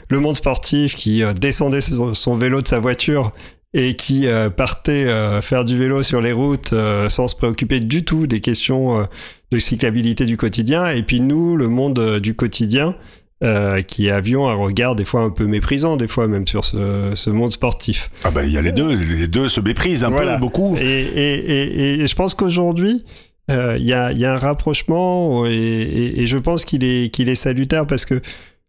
le 0.07 0.19
monde 0.21 0.37
sportif 0.37 0.95
qui 0.95 1.23
euh, 1.23 1.33
descendait 1.33 1.81
son, 1.81 2.13
son 2.13 2.37
vélo 2.37 2.61
de 2.61 2.67
sa 2.69 2.79
voiture 2.79 3.33
et 3.73 3.97
qui 3.97 4.27
euh, 4.27 4.49
partait 4.49 5.07
euh, 5.07 5.41
faire 5.41 5.65
du 5.65 5.77
vélo 5.77 6.03
sur 6.03 6.21
les 6.21 6.31
routes 6.31 6.71
euh, 6.71 7.09
sans 7.09 7.27
se 7.27 7.35
préoccuper 7.35 7.81
du 7.81 8.05
tout 8.05 8.25
des 8.25 8.39
questions 8.39 9.05
de 9.51 9.59
cyclabilité 9.59 10.25
du 10.25 10.37
quotidien. 10.37 10.91
Et 10.91 11.03
puis 11.03 11.21
nous, 11.21 11.55
le 11.57 11.67
monde 11.67 11.99
euh, 11.99 12.19
du 12.19 12.35
quotidien, 12.35 12.95
euh, 13.43 13.81
qui 13.81 14.09
avions 14.09 14.49
un 14.49 14.55
regard 14.55 14.95
des 14.95 15.05
fois 15.05 15.21
un 15.21 15.29
peu 15.29 15.45
méprisant, 15.45 15.95
des 15.95 16.07
fois 16.07 16.27
même 16.27 16.47
sur 16.47 16.65
ce, 16.65 17.11
ce 17.15 17.29
monde 17.29 17.51
sportif. 17.51 18.09
Ah 18.23 18.31
bah 18.31 18.43
il 18.43 18.51
y 18.51 18.57
a 18.57 18.61
les 18.61 18.71
deux, 18.71 18.95
les 18.95 19.27
deux 19.27 19.47
se 19.47 19.61
méprisent 19.61 20.03
un 20.03 20.09
Voilà. 20.09 20.35
peu, 20.35 20.41
beaucoup. 20.41 20.75
Et, 20.77 20.81
et, 20.83 21.35
et, 21.35 21.99
et 22.01 22.07
je 22.07 22.15
pense 22.15 22.33
qu'aujourd'hui, 22.33 23.05
euh, 23.51 23.75
il 23.79 23.85
y, 23.85 23.93
a, 23.93 24.11
y 24.11 24.25
a 24.25 24.33
un 24.33 24.37
rapprochement 24.37 25.45
et, 25.45 26.25
je 26.27 26.37
pense 26.37 26.65
qu'il 26.65 26.83
est, 26.83 27.09
qu'il 27.13 27.29
est 27.29 27.35
salutaire 27.35 27.85
parce 27.87 28.05
que 28.05 28.19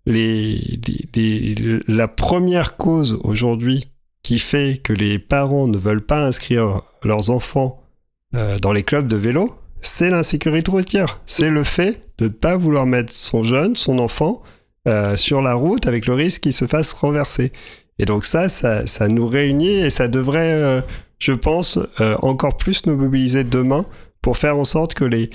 les, 0.06 0.60
les- 1.14 1.54
les- 1.54 1.80
la 1.88 2.06
première 2.08 2.76
cause 2.76 3.18
aujourd'hui 3.24 3.88
qui 4.22 4.38
fait 4.38 4.80
que 4.82 4.92
les 4.92 5.18
parents 5.18 5.66
ne 5.66 5.78
veulent 5.78 6.04
pas 6.04 6.26
inscrire 6.26 6.82
leurs 7.02 7.30
enfants 7.30 7.82
euh, 8.34 8.58
dans 8.58 8.72
les 8.72 8.82
clubs 8.82 9.08
de 9.08 9.16
vélo, 9.16 9.54
c'est 9.82 10.10
l'insécurité 10.10 10.70
routière. 10.70 11.20
C'est 11.26 11.50
le 11.50 11.64
fait 11.64 12.02
de 12.18 12.24
ne 12.24 12.30
pas 12.30 12.56
vouloir 12.56 12.86
mettre 12.86 13.12
son 13.12 13.44
jeune, 13.44 13.76
son 13.76 13.98
enfant, 13.98 14.42
euh, 14.86 15.16
sur 15.16 15.42
la 15.42 15.54
route 15.54 15.86
avec 15.86 16.06
le 16.06 16.14
risque 16.14 16.42
qu'il 16.42 16.52
se 16.52 16.66
fasse 16.66 16.92
renverser. 16.92 17.52
Et 17.98 18.04
donc 18.04 18.24
ça, 18.24 18.48
ça, 18.48 18.86
ça 18.86 19.08
nous 19.08 19.26
réunit 19.26 19.78
et 19.80 19.90
ça 19.90 20.08
devrait, 20.08 20.52
euh, 20.52 20.80
je 21.18 21.32
pense, 21.32 21.78
euh, 22.00 22.16
encore 22.22 22.56
plus 22.56 22.86
nous 22.86 22.96
mobiliser 22.96 23.44
demain 23.44 23.86
pour 24.22 24.36
faire 24.36 24.56
en 24.56 24.64
sorte 24.64 24.94
que 24.94 25.04
les, 25.04 25.30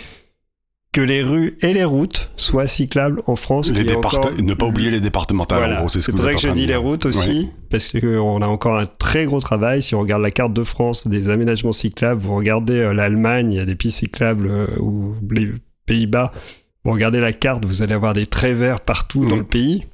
que 0.93 1.01
les 1.01 1.21
rues 1.23 1.51
et 1.63 1.73
les 1.73 1.83
routes 1.83 2.29
soient 2.37 2.67
cyclables 2.67 3.21
en 3.27 3.35
France. 3.35 3.71
Les 3.71 3.93
encore- 3.95 4.31
Ne 4.39 4.53
pas 4.53 4.67
oublier 4.67 4.91
les 4.91 5.01
départementales, 5.01 5.57
voilà, 5.57 5.85
c'est 5.89 5.99
ce 5.99 6.11
pour 6.11 6.21
ça 6.21 6.33
que 6.33 6.39
je 6.39 6.49
dis 6.49 6.67
les 6.67 6.75
routes 6.77 7.05
aussi, 7.05 7.49
parce 7.69 7.91
qu'on 7.91 8.41
a 8.41 8.47
encore 8.47 8.77
un 8.77 8.85
très 8.85 9.25
gros 9.25 9.39
travail. 9.41 9.81
Si 9.83 9.95
on 9.95 9.99
regarde 10.01 10.21
la 10.21 10.31
carte 10.31 10.53
de 10.53 10.63
France 10.63 11.07
des 11.07 11.27
aménagements 11.29 11.71
cyclables, 11.73 12.21
vous 12.21 12.35
regardez 12.35 12.75
euh, 12.79 12.93
l'Allemagne, 12.93 13.51
il 13.51 13.57
y 13.57 13.59
a 13.59 13.65
des 13.65 13.75
pistes 13.75 13.99
cyclables, 13.99 14.47
euh, 14.47 14.67
ou 14.79 15.15
les 15.31 15.49
Pays-Bas, 15.87 16.31
vous 16.85 16.91
regardez 16.93 17.19
la 17.19 17.33
carte, 17.33 17.65
vous 17.65 17.81
allez 17.81 17.93
avoir 17.93 18.13
des 18.13 18.25
traits 18.27 18.55
verts 18.55 18.79
partout 18.81 19.25
dans 19.25 19.35
Mhm. 19.35 19.41
le 19.41 19.47
pays. 19.47 19.85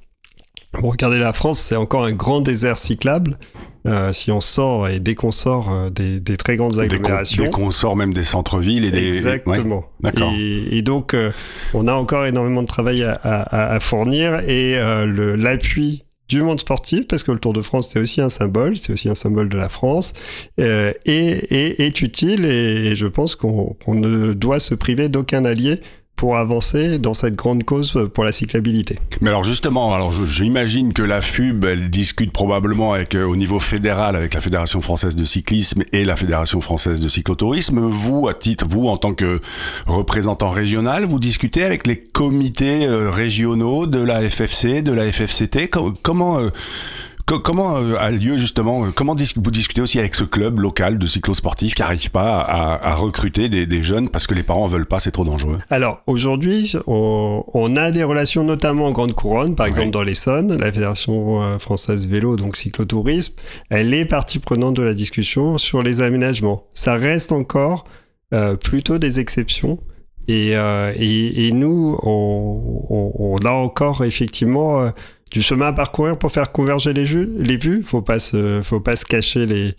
Vous 0.79 0.89
regardez 0.89 1.17
la 1.17 1.33
France, 1.33 1.59
c'est 1.59 1.75
encore 1.77 2.03
un 2.05 2.11
grand 2.11 2.41
désert 2.41 2.77
cyclable. 2.77 3.39
Euh, 3.87 4.11
si 4.11 4.29
on 4.29 4.41
sort 4.41 4.89
et 4.89 4.99
dès 4.99 5.15
qu'on 5.15 5.31
sort 5.31 5.71
euh, 5.73 5.89
des, 5.89 6.19
des 6.19 6.35
très 6.35 6.57
grandes 6.57 6.77
agglomérations. 6.79 7.43
dès 7.45 7.49
qu'on 7.49 7.71
sort 7.71 7.95
même 7.95 8.13
des 8.13 8.25
centres-villes 8.25 8.83
et 8.83 8.91
des... 8.91 9.07
Exactement. 9.07 9.85
Ouais. 10.03 10.11
Et, 10.37 10.77
et 10.77 10.81
donc, 10.81 11.13
euh, 11.13 11.31
on 11.73 11.87
a 11.87 11.93
encore 11.93 12.25
énormément 12.25 12.61
de 12.61 12.67
travail 12.67 13.03
à, 13.03 13.13
à- 13.13 13.73
à 13.75 13.79
fournir 13.79 14.39
et 14.49 14.77
euh, 14.77 15.35
l'appui 15.37 16.03
du 16.27 16.43
monde 16.43 16.59
sportif, 16.59 17.07
parce 17.07 17.23
que 17.23 17.31
le 17.31 17.39
Tour 17.39 17.53
de 17.53 17.61
France, 17.61 17.89
c'est 17.91 17.99
aussi 17.99 18.21
un 18.21 18.29
symbole, 18.29 18.75
c'est 18.77 18.93
aussi 18.93 19.09
un 19.09 19.15
symbole 19.15 19.49
de 19.49 19.57
la 19.57 19.67
France, 19.69 20.13
est, 20.57 20.95
est- 21.05 21.79
est 21.79 22.01
utile 22.01 22.45
et, 22.45 22.95
je 22.95 23.07
pense 23.07 23.35
qu'on 23.35 23.75
qu'on 23.83 23.95
ne 23.95 24.33
doit 24.33 24.59
se 24.59 24.75
priver 24.75 25.09
d'aucun 25.09 25.43
allié 25.45 25.79
pour 26.19 26.35
avancer 26.35 26.99
dans 26.99 27.13
cette 27.13 27.35
grande 27.35 27.63
cause 27.63 27.97
pour 28.13 28.25
la 28.25 28.33
cyclabilité. 28.33 28.99
Mais 29.21 29.29
alors 29.29 29.45
justement, 29.45 29.95
alors 29.95 30.11
j'imagine 30.27 30.91
que 30.91 31.01
la 31.01 31.21
FUB, 31.21 31.63
elle 31.63 31.89
discute 31.89 32.33
probablement 32.33 32.91
avec, 32.91 33.15
euh, 33.15 33.23
au 33.23 33.37
niveau 33.37 33.57
fédéral 33.61 34.17
avec 34.17 34.33
la 34.33 34.41
Fédération 34.41 34.81
française 34.81 35.15
de 35.15 35.23
cyclisme 35.23 35.83
et 35.93 36.03
la 36.03 36.17
Fédération 36.17 36.59
française 36.59 36.99
de 36.99 37.07
cyclotourisme. 37.07 37.79
Vous, 37.79 38.27
à 38.27 38.33
titre, 38.33 38.65
vous 38.67 38.87
en 38.89 38.97
tant 38.97 39.13
que 39.13 39.39
représentant 39.87 40.49
régional, 40.49 41.05
vous 41.05 41.19
discutez 41.19 41.63
avec 41.63 41.87
les 41.87 41.95
comités 41.97 42.85
euh, 42.85 43.09
régionaux 43.09 43.87
de 43.87 44.01
la 44.01 44.19
FFC, 44.29 44.81
de 44.81 44.91
la 44.91 45.09
FFCT. 45.09 45.69
Co- 45.69 45.93
comment 46.03 46.39
euh, 46.39 46.49
comment 47.37 47.77
euh, 47.77 47.95
a 47.99 48.09
lieu 48.11 48.37
justement 48.37 48.85
euh, 48.85 48.89
Comment 48.95 49.15
vous 49.35 49.51
discutez 49.51 49.81
aussi 49.81 49.99
avec 49.99 50.15
ce 50.15 50.23
club 50.23 50.59
local 50.59 50.97
de 50.97 51.07
cyclosportifs 51.07 51.73
qui 51.75 51.81
n'arrive 51.81 52.09
pas 52.11 52.39
à, 52.41 52.89
à 52.91 52.95
recruter 52.95 53.49
des, 53.49 53.65
des 53.65 53.81
jeunes 53.81 54.09
parce 54.09 54.25
que 54.27 54.33
les 54.33 54.43
parents 54.43 54.67
veulent 54.67 54.85
pas, 54.85 54.99
c'est 54.99 55.11
trop 55.11 55.25
dangereux? 55.25 55.59
Alors 55.69 56.01
aujourd'hui, 56.07 56.73
on, 56.87 57.43
on 57.53 57.75
a 57.75 57.91
des 57.91 58.03
relations 58.03 58.43
notamment 58.43 58.85
en 58.87 58.91
Grande 58.91 59.13
Couronne, 59.13 59.55
par 59.55 59.65
Ouais. 59.65 59.69
exemple 59.71 59.91
dans 59.91 60.03
l'Essonne, 60.03 60.55
la 60.57 60.71
Fédération 60.71 61.41
euh, 61.43 61.59
française 61.59 62.07
vélo, 62.07 62.35
donc 62.35 62.55
cyclotourisme, 62.55 63.33
elle 63.69 63.93
est 63.93 64.05
partie 64.05 64.39
prenante 64.39 64.75
de 64.75 64.83
la 64.83 64.93
discussion 64.93 65.57
sur 65.57 65.83
les 65.83 66.01
aménagements. 66.01 66.63
Ça 66.73 66.95
reste 66.95 67.31
encore 67.31 67.85
euh, 68.33 68.55
plutôt 68.55 68.97
des 68.97 69.19
exceptions. 69.19 69.79
Et, 70.27 70.55
euh, 70.55 70.93
et, 70.95 71.47
et 71.47 71.51
nous, 71.51 71.97
on, 72.03 72.85
on- 72.89 73.13
on 73.17 73.37
a 73.45 73.49
encore 73.51 74.03
effectivement 74.05 74.79
euh, 74.81 74.89
du 75.31 75.41
chemin 75.41 75.67
à 75.67 75.73
parcourir 75.73 76.17
pour 76.17 76.31
faire 76.31 76.51
converger 76.51 76.93
les, 76.93 77.05
vues. 77.05 77.29
Les 77.37 77.57
vues. 77.57 77.83
Faut 77.85 78.01
pas 78.01 78.19
se, 78.19 78.61
faut 78.63 78.79
pas 78.79 78.95
se 78.95 79.05
cacher 79.05 79.45
les, 79.45 79.75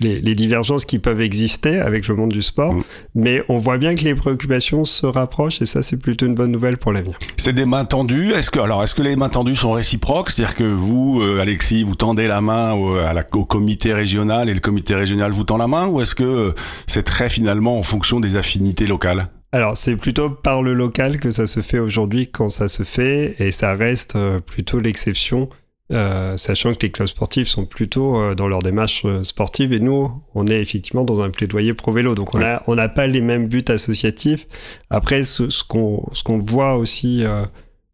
les, 0.00 0.20
les, 0.20 0.34
divergences 0.34 0.84
qui 0.84 0.98
peuvent 0.98 1.20
exister 1.20 1.80
avec 1.80 2.08
le 2.08 2.14
monde 2.14 2.32
du 2.32 2.42
sport. 2.42 2.74
Mm. 2.74 2.82
Mais 3.14 3.42
on 3.48 3.58
voit 3.58 3.78
bien 3.78 3.94
que 3.94 4.02
les 4.04 4.14
préoccupations 4.14 4.84
se 4.84 5.06
rapprochent 5.06 5.60
et 5.62 5.66
ça, 5.66 5.82
c'est 5.82 5.96
plutôt 5.96 6.26
une 6.26 6.34
bonne 6.34 6.52
nouvelle 6.52 6.76
pour 6.76 6.92
l'avenir. 6.92 7.18
C'est 7.36 7.52
des 7.52 7.66
mains 7.66 7.84
tendues. 7.84 8.32
Est-ce 8.32 8.50
que, 8.50 8.60
alors, 8.60 8.82
est-ce 8.82 8.94
que 8.94 9.02
les 9.02 9.16
mains 9.16 9.28
tendues 9.28 9.56
sont 9.56 9.72
réciproques? 9.72 10.30
C'est-à-dire 10.30 10.54
que 10.54 10.64
vous, 10.64 11.20
euh, 11.20 11.40
Alexis, 11.40 11.82
vous 11.82 11.94
tendez 11.94 12.28
la 12.28 12.40
main 12.40 12.72
au, 12.72 12.94
à 12.94 13.12
la, 13.12 13.24
au 13.32 13.44
comité 13.44 13.92
régional 13.92 14.48
et 14.48 14.54
le 14.54 14.60
comité 14.60 14.94
régional 14.94 15.32
vous 15.32 15.44
tend 15.44 15.56
la 15.56 15.68
main? 15.68 15.86
Ou 15.88 16.00
est-ce 16.00 16.14
que 16.14 16.22
euh, 16.22 16.54
c'est 16.86 17.02
très 17.02 17.28
finalement 17.28 17.78
en 17.78 17.82
fonction 17.82 18.20
des 18.20 18.36
affinités 18.36 18.86
locales? 18.86 19.28
Alors, 19.54 19.76
c'est 19.76 19.96
plutôt 19.96 20.30
par 20.30 20.62
le 20.62 20.72
local 20.72 21.20
que 21.20 21.30
ça 21.30 21.46
se 21.46 21.60
fait 21.60 21.78
aujourd'hui 21.78 22.26
quand 22.26 22.48
ça 22.48 22.68
se 22.68 22.84
fait, 22.84 23.34
et 23.38 23.52
ça 23.52 23.74
reste 23.74 24.16
euh, 24.16 24.40
plutôt 24.40 24.80
l'exception, 24.80 25.50
euh, 25.92 26.38
sachant 26.38 26.72
que 26.72 26.78
les 26.80 26.90
clubs 26.90 27.06
sportifs 27.06 27.48
sont 27.48 27.66
plutôt 27.66 28.16
euh, 28.16 28.34
dans 28.34 28.48
leur 28.48 28.60
démarche 28.60 29.04
sportive, 29.24 29.74
et 29.74 29.78
nous, 29.78 30.10
on 30.34 30.46
est 30.46 30.62
effectivement 30.62 31.04
dans 31.04 31.20
un 31.20 31.28
plaidoyer 31.28 31.74
pro-vélo, 31.74 32.14
donc 32.14 32.34
on 32.34 32.38
n'a 32.38 32.62
on 32.66 32.76
pas 32.88 33.06
les 33.06 33.20
mêmes 33.20 33.46
buts 33.46 33.64
associatifs. 33.68 34.46
Après, 34.88 35.22
ce, 35.22 35.50
ce 35.50 35.62
qu'on 35.64 36.38
voit 36.38 36.76
aussi 36.76 37.24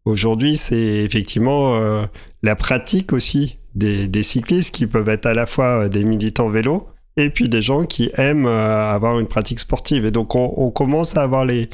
aujourd'hui, 0.05 0.55
c'est 0.55 1.03
effectivement 1.03 2.07
la 2.41 2.55
pratique 2.55 3.11
aussi 3.11 3.57
des, 3.75 4.07
des, 4.07 4.23
cyclistes 4.23 4.73
qui 4.73 4.87
peuvent 4.87 5.09
être 5.09 5.25
à 5.25 5.33
la 5.33 5.45
fois 5.45 5.89
des 5.89 6.05
militants 6.05 6.49
vélo, 6.49 6.87
et 7.17 7.29
puis 7.29 7.49
des 7.49 7.61
gens 7.61 7.83
qui 7.83 8.09
aiment 8.15 8.45
euh, 8.45 8.93
avoir 8.93 9.19
une 9.19 9.27
pratique 9.27 9.59
sportive. 9.59 10.05
Et 10.05 10.11
donc 10.11 10.35
on, 10.35 10.71
commence 10.71 11.17
à 11.17 11.23
avoir 11.23 11.45
les, 11.45 11.69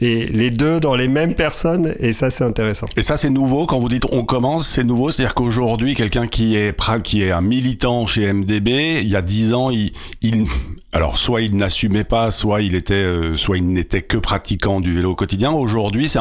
les, 0.00 0.50
deux 0.50 0.80
dans 0.80 0.94
les 0.94 1.08
mêmes 1.08 1.34
personnes 1.34 1.94
et 1.98 2.12
ça 2.12 2.30
c'est 2.30 2.44
intéressant. 2.44 2.86
Et 2.96 3.02
ça 3.02 3.16
c'est 3.16 3.30
nouveau 3.30 3.66
quand 3.66 3.78
vous 3.78 3.88
dites 3.88 4.06
on 4.10 4.24
commence, 4.24 4.68
c'est 4.68 4.84
nouveau, 4.84 5.10
c'est-à-dire 5.10 5.34
qu'aujourd'hui 5.34 5.94
quelqu'un 5.94 6.26
qui 6.26 6.56
est 6.56 6.76
qui 7.02 7.22
est 7.22 7.30
un 7.30 7.40
militant 7.40 8.06
chez 8.06 8.32
MDB, 8.32 9.00
il 9.02 9.08
y 9.08 9.16
a 9.16 9.22
dix 9.22 9.54
ans, 9.54 9.70
il, 9.70 9.92
il 10.22 10.46
alors 10.92 11.18
soit 11.18 11.42
il 11.42 11.56
n'assumait 11.56 12.04
pas, 12.04 12.30
soit 12.30 12.62
il 12.62 12.74
était 12.74 12.94
euh, 12.94 13.36
soit 13.36 13.56
il 13.56 13.68
n'était 13.68 14.02
que 14.02 14.18
pratiquant 14.18 14.80
du 14.80 14.92
vélo 14.92 15.12
au 15.12 15.14
quotidien. 15.14 15.52
Aujourd'hui, 15.52 16.08
c'est 16.08 16.18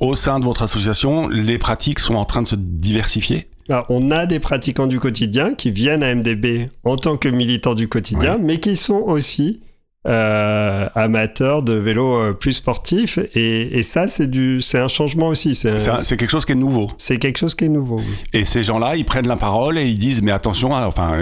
au 0.00 0.14
sein 0.14 0.40
de 0.40 0.44
votre 0.44 0.62
association, 0.62 1.28
les 1.28 1.58
pratiques 1.58 2.00
sont 2.00 2.16
en 2.16 2.24
train 2.24 2.42
de 2.42 2.46
se 2.46 2.56
diversifier? 2.56 3.48
On 3.88 4.10
a 4.10 4.26
des 4.26 4.40
pratiquants 4.40 4.86
du 4.86 5.00
quotidien 5.00 5.54
qui 5.54 5.70
viennent 5.70 6.02
à 6.02 6.14
MDB 6.14 6.70
en 6.84 6.96
tant 6.96 7.16
que 7.16 7.28
militants 7.28 7.74
du 7.74 7.88
quotidien, 7.88 8.38
mais 8.38 8.58
qui 8.58 8.76
sont 8.76 9.02
aussi 9.06 9.60
euh, 10.06 10.88
amateurs 10.94 11.62
de 11.64 11.72
vélo 11.72 12.14
euh, 12.14 12.32
plus 12.32 12.52
sportif. 12.52 13.18
Et, 13.34 13.82
ça 13.82 14.06
c'est 14.08 14.28
du 14.28 14.60
c'est 14.60 14.78
un 14.78 14.88
changement 14.88 15.28
aussi. 15.28 15.54
C'est 15.54 16.16
quelque 16.16 16.30
chose 16.30 16.44
qui 16.44 16.52
est 16.52 16.56
nouveau. 16.56 16.90
C'est 16.96 17.18
quelque 17.18 17.38
chose 17.38 17.54
qui 17.54 17.64
est 17.64 17.68
nouveau 17.68 18.00
et 18.32 18.44
ces 18.44 18.62
gens-là 18.62 18.96
ils 18.96 19.04
prennent 19.04 19.28
la 19.28 19.36
parole 19.36 19.78
et 19.78 19.86
ils 19.86 19.98
disent 19.98 20.22
mais 20.22 20.32
attention 20.32 20.74
hein, 20.74 20.86
enfin 20.86 21.18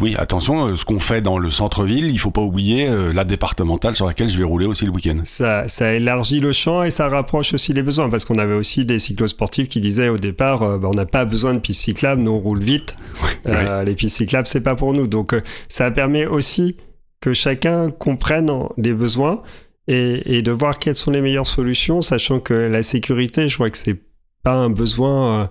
oui 0.00 0.14
attention 0.18 0.66
euh, 0.66 0.74
ce 0.74 0.84
qu'on 0.84 0.98
fait 0.98 1.20
dans 1.20 1.38
le 1.38 1.50
centre-ville 1.50 2.10
il 2.10 2.18
faut 2.18 2.30
pas 2.30 2.40
oublier 2.40 2.88
la 3.12 3.24
départementale 3.24 3.94
sur 3.94 4.06
laquelle 4.06 4.28
je 4.28 4.38
vais 4.38 4.44
rouler 4.44 4.66
aussi 4.66 4.84
le 4.84 4.90
week-end. 4.90 5.20
Ça 5.24 5.68
ça 5.68 5.92
élargit 5.92 6.40
le 6.40 6.52
champ 6.52 6.82
et 6.82 6.90
ça 6.90 7.08
rapproche 7.08 7.54
aussi 7.54 7.72
les 7.72 7.82
besoins 7.82 8.08
parce 8.08 8.24
qu'on 8.24 8.38
avait 8.38 8.54
aussi 8.54 8.84
des 8.84 8.98
cyclosportifs 8.98 9.68
qui 9.68 9.80
disaient 9.80 10.08
au 10.08 10.18
départ 10.18 10.78
bah, 10.78 10.88
on 10.90 10.94
n'a 10.94 11.06
pas 11.06 11.24
besoin 11.24 11.54
de 11.54 11.58
pistes 11.58 11.82
cyclables 11.82 12.22
nous 12.22 12.32
on 12.32 12.38
roule 12.38 12.62
vite. 12.62 12.96
Les 13.46 13.94
pistes 13.94 14.16
cyclables 14.16 14.46
c'est 14.46 14.60
pas 14.60 14.74
pour 14.74 14.92
nous. 14.92 15.06
Donc 15.06 15.34
ça 15.68 15.90
permet 15.90 16.26
aussi 16.26 16.76
que 17.24 17.32
chacun 17.32 17.90
comprenne 17.90 18.50
les 18.76 18.92
besoins 18.92 19.40
et, 19.86 20.42
de 20.42 20.52
voir 20.52 20.78
quelles 20.78 20.96
sont 20.96 21.10
les 21.10 21.22
meilleures 21.22 21.46
solutions, 21.46 22.02
sachant 22.02 22.38
que 22.38 22.52
la 22.52 22.82
sécurité, 22.82 23.48
je 23.48 23.54
crois 23.54 23.70
que 23.70 23.78
c'est 23.78 23.98
pas 24.42 24.52
un 24.52 24.68
besoin 24.68 25.40
euh, 25.40 25.46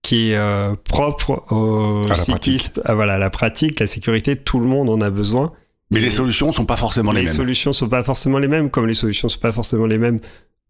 qui 0.00 0.30
est 0.30 0.36
euh, 0.36 0.76
propre 0.84 1.42
au 1.50 2.02
cyclisme, 2.14 2.80
à, 2.84 2.94
voilà, 2.94 3.18
la 3.18 3.30
pratique, 3.30 3.80
la 3.80 3.88
sécurité, 3.88 4.36
tout 4.36 4.60
le 4.60 4.66
monde 4.66 4.88
en 4.90 5.00
a 5.00 5.10
besoin. 5.10 5.52
Mais 5.90 5.98
les 5.98 6.12
solutions 6.12 6.52
sont 6.52 6.66
pas 6.66 6.76
forcément 6.76 7.10
les, 7.10 7.22
mêmes. 7.22 7.30
Les 7.30 7.36
solutions 7.36 7.72
sont 7.72 7.88
pas 7.88 8.04
forcément 8.04 8.38
les 8.38 8.46
mêmes, 8.46 8.70
comme 8.70 8.86
les 8.86 8.94
solutions 8.94 9.28
sont 9.28 9.40
pas 9.40 9.52
forcément 9.52 9.86
les 9.86 9.98
mêmes 9.98 10.20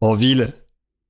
en 0.01 0.15
ville 0.15 0.55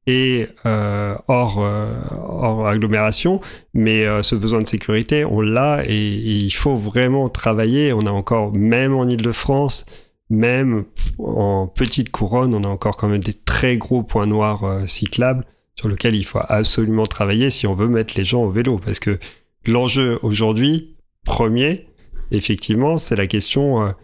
et 0.09 0.47
euh, 0.65 1.15
hors, 1.29 1.63
euh, 1.63 1.93
hors, 2.27 2.67
agglomération, 2.67 3.43
mais 3.75 4.07
euh, 4.07 4.23
ce 4.23 4.35
besoin 4.35 4.61
de 4.61 4.67
sécurité, 4.67 5.27
on 5.27 5.43
l'a 5.43 5.85
et, 5.87 5.95
il 5.95 6.51
faut 6.51 6.79
vraiment 6.79 7.29
travailler. 7.29 7.93
On 7.93 8.01
a 8.07 8.11
encore, 8.11 8.55
même 8.55 8.95
en 8.95 9.07
Ile-de-France, 9.07 9.85
même 10.31 10.85
en 11.19 11.67
petite 11.67 12.11
couronne, 12.11 12.55
on 12.55 12.63
a 12.63 12.69
encore 12.69 12.97
quand 12.97 13.09
même 13.09 13.23
des 13.23 13.35
très 13.35 13.77
gros 13.77 14.03
points 14.03 14.27
noirs 14.27 14.65
cyclables 14.87 15.45
sur 15.77 15.89
lesquels 15.89 16.15
il 16.15 16.25
faut 16.25 16.41
absolument 16.43 17.07
travailler 17.07 17.51
si 17.51 17.67
on 17.67 17.75
veut 17.75 17.89
mettre 17.89 18.15
les 18.17 18.25
gens 18.25 18.45
au 18.45 18.51
vélo. 18.51 18.81
Parce 18.83 19.01
que 19.01 19.19
l'enjeu 19.67 20.19
aujourd'hui, 20.23 20.97
premier, 21.25 21.87
effectivement, 22.31 22.97
c'est 22.97 23.17
la 23.17 23.27
question 23.27 23.95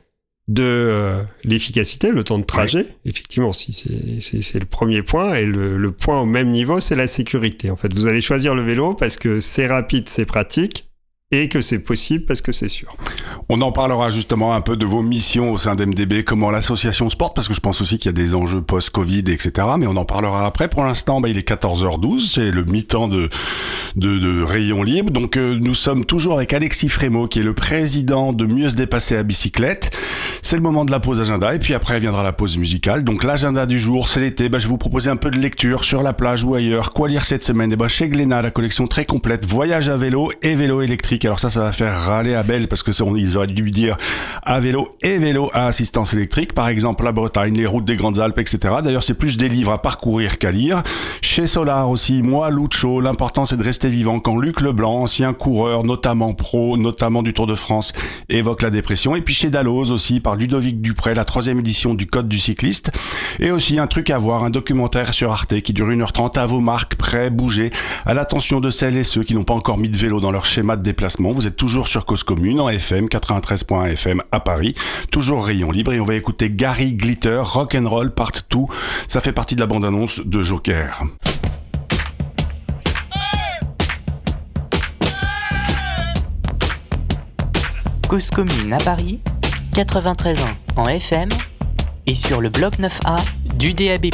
de 0.46 0.62
euh, 0.62 1.22
l'efficacité, 1.42 2.10
le 2.10 2.22
temps 2.22 2.38
de 2.38 2.44
trajet. 2.44 2.86
Effectivement, 3.04 3.52
si 3.52 3.72
c'est 3.72 4.58
le 4.58 4.66
premier 4.66 5.02
point. 5.02 5.34
Et 5.34 5.44
le, 5.44 5.76
le 5.76 5.90
point 5.90 6.20
au 6.20 6.26
même 6.26 6.50
niveau, 6.50 6.80
c'est 6.80 6.96
la 6.96 7.06
sécurité. 7.06 7.70
En 7.70 7.76
fait, 7.76 7.92
vous 7.94 8.06
allez 8.06 8.20
choisir 8.20 8.54
le 8.54 8.62
vélo 8.62 8.94
parce 8.94 9.16
que 9.16 9.40
c'est 9.40 9.66
rapide, 9.66 10.08
c'est 10.08 10.26
pratique 10.26 10.88
et 11.34 11.48
que 11.48 11.60
c'est 11.60 11.78
possible 11.78 12.24
parce 12.26 12.40
que 12.40 12.52
c'est 12.52 12.68
sûr. 12.68 12.96
On 13.48 13.60
en 13.60 13.72
parlera 13.72 14.10
justement 14.10 14.54
un 14.54 14.60
peu 14.60 14.76
de 14.76 14.86
vos 14.86 15.02
missions 15.02 15.52
au 15.52 15.58
sein 15.58 15.74
d'MDB, 15.74 16.24
comment 16.24 16.50
l'association 16.50 17.08
se 17.08 17.16
porte, 17.16 17.34
parce 17.34 17.48
que 17.48 17.54
je 17.54 17.60
pense 17.60 17.80
aussi 17.80 17.98
qu'il 17.98 18.06
y 18.06 18.08
a 18.10 18.12
des 18.12 18.34
enjeux 18.34 18.62
post-Covid, 18.62 19.24
etc. 19.28 19.66
Mais 19.78 19.86
on 19.86 19.96
en 19.96 20.04
parlera 20.04 20.46
après. 20.46 20.68
Pour 20.68 20.84
l'instant, 20.84 21.20
bah, 21.20 21.28
il 21.28 21.38
est 21.38 21.48
14h12, 21.48 22.32
c'est 22.32 22.50
le 22.50 22.64
mi-temps 22.64 23.08
de, 23.08 23.28
Rayon 24.44 24.82
Libre. 24.82 25.10
Donc 25.10 25.36
euh, 25.36 25.58
nous 25.60 25.74
sommes 25.74 26.04
toujours 26.04 26.34
avec 26.34 26.52
Alexis 26.52 26.88
Frémaux, 26.88 27.26
qui 27.26 27.40
est 27.40 27.44
le 27.44 27.54
président 27.54 28.32
de 28.32 28.46
Mieux 28.46 28.70
se 28.70 28.74
dépasser 28.74 29.16
à 29.16 29.22
bicyclette. 29.22 29.96
C'est 30.42 30.56
le 30.56 30.62
moment 30.62 30.84
de 30.84 30.90
la 30.90 31.00
pause 31.00 31.20
agenda, 31.20 31.54
et 31.54 31.58
puis 31.58 31.74
après 31.74 31.98
viendra 31.98 32.22
la 32.22 32.32
pause 32.32 32.56
musicale. 32.58 33.04
Donc 33.04 33.24
l'agenda 33.24 33.66
du 33.66 33.78
jour, 33.78 34.08
c'est 34.08 34.20
l'été. 34.20 34.48
Bah, 34.48 34.58
je 34.58 34.64
vais 34.64 34.70
vous 34.70 34.78
proposer 34.78 35.10
un 35.10 35.16
peu 35.16 35.30
de 35.30 35.38
lecture 35.38 35.84
sur 35.84 36.02
la 36.02 36.12
plage 36.12 36.44
ou 36.44 36.54
ailleurs. 36.54 36.92
Quoi 36.92 37.08
lire 37.08 37.24
cette 37.24 37.42
semaine? 37.42 37.72
Et 37.72 37.76
bah, 37.76 37.88
Chez 37.88 38.08
Glénat, 38.08 38.42
la 38.42 38.50
collection 38.50 38.86
très 38.86 39.04
complète, 39.04 39.46
voyage 39.46 39.88
à 39.88 39.96
vélo 39.96 40.30
et 40.42 40.54
vélo 40.54 40.82
électrique 40.82 41.23
alors 41.26 41.40
ça, 41.40 41.50
ça 41.50 41.60
va 41.60 41.72
faire 41.72 41.94
râler 41.94 42.34
Abel 42.34 42.68
parce 42.68 42.82
que 42.82 42.90
ils 43.16 43.36
auraient 43.36 43.46
dû 43.46 43.70
dire 43.70 43.96
à 44.42 44.60
vélo 44.60 44.88
et 45.02 45.18
vélo 45.18 45.50
à 45.52 45.66
assistance 45.66 46.14
électrique. 46.14 46.52
Par 46.52 46.68
exemple, 46.68 47.04
la 47.04 47.12
Bretagne, 47.12 47.54
les 47.54 47.66
routes 47.66 47.84
des 47.84 47.96
Grandes 47.96 48.18
Alpes, 48.18 48.38
etc. 48.38 48.58
D'ailleurs, 48.82 49.02
c'est 49.02 49.14
plus 49.14 49.36
des 49.36 49.48
livres 49.48 49.72
à 49.72 49.82
parcourir 49.82 50.38
qu'à 50.38 50.50
lire. 50.50 50.82
Chez 51.22 51.46
Solar 51.46 51.88
aussi, 51.90 52.22
moi, 52.22 52.50
Lucho, 52.50 53.00
l'important 53.00 53.44
c'est 53.44 53.56
de 53.56 53.64
rester 53.64 53.88
vivant. 53.88 54.20
Quand 54.20 54.36
Luc 54.36 54.60
Leblanc, 54.60 55.00
ancien 55.00 55.32
coureur, 55.32 55.84
notamment 55.84 56.32
pro, 56.32 56.76
notamment 56.76 57.22
du 57.22 57.32
Tour 57.32 57.46
de 57.46 57.54
France, 57.54 57.92
évoque 58.28 58.62
la 58.62 58.70
dépression. 58.70 59.16
Et 59.16 59.22
puis 59.22 59.34
chez 59.34 59.50
Dalloz 59.50 59.90
aussi, 59.90 60.20
par 60.20 60.36
Ludovic 60.36 60.80
Dupré, 60.80 61.14
la 61.14 61.24
troisième 61.24 61.58
édition 61.58 61.94
du 61.94 62.06
Code 62.06 62.28
du 62.28 62.38
cycliste. 62.38 62.90
Et 63.40 63.50
aussi 63.50 63.78
un 63.78 63.86
truc 63.86 64.10
à 64.10 64.18
voir, 64.18 64.44
un 64.44 64.50
documentaire 64.50 65.14
sur 65.14 65.32
Arte 65.32 65.60
qui 65.60 65.72
dure 65.72 65.88
1h30 65.88 66.38
à 66.38 66.46
vos 66.46 66.60
marques, 66.60 66.96
prêts, 66.96 67.30
bouger, 67.30 67.70
à 68.04 68.14
l'attention 68.14 68.60
de 68.60 68.70
celles 68.70 68.96
et 68.96 69.02
ceux 69.02 69.24
qui 69.24 69.34
n'ont 69.34 69.44
pas 69.44 69.54
encore 69.54 69.78
mis 69.78 69.88
de 69.88 69.96
vélo 69.96 70.20
dans 70.20 70.30
leur 70.30 70.44
schéma 70.44 70.76
de 70.76 70.82
déplacement 70.82 71.13
vous 71.20 71.46
êtes 71.46 71.56
toujours 71.56 71.88
sur 71.88 72.04
Cause 72.04 72.22
Commune 72.22 72.60
en 72.60 72.68
FM 72.68 73.06
93.1 73.06 73.92
FM 73.92 74.22
à 74.32 74.40
Paris, 74.40 74.74
toujours 75.10 75.44
rayon 75.44 75.70
libre 75.70 75.92
et 75.92 76.00
on 76.00 76.04
va 76.04 76.14
écouter 76.14 76.50
Gary 76.50 76.94
Glitter 76.94 77.40
Rock 77.42 77.74
and 77.74 77.88
Roll 77.88 78.12
Part 78.12 78.32
2. 78.50 78.58
Ça 79.06 79.20
fait 79.20 79.32
partie 79.32 79.54
de 79.54 79.60
la 79.60 79.66
bande 79.66 79.84
annonce 79.84 80.20
de 80.24 80.42
Joker. 80.42 81.04
Cause 88.08 88.30
Commune 88.30 88.72
à 88.72 88.78
Paris, 88.78 89.20
93.1 89.72 90.36
en 90.76 90.88
FM 90.88 91.28
et 92.06 92.14
sur 92.14 92.40
le 92.40 92.48
bloc 92.48 92.78
9A 92.78 93.20
du 93.56 93.72
DAB+. 93.72 94.06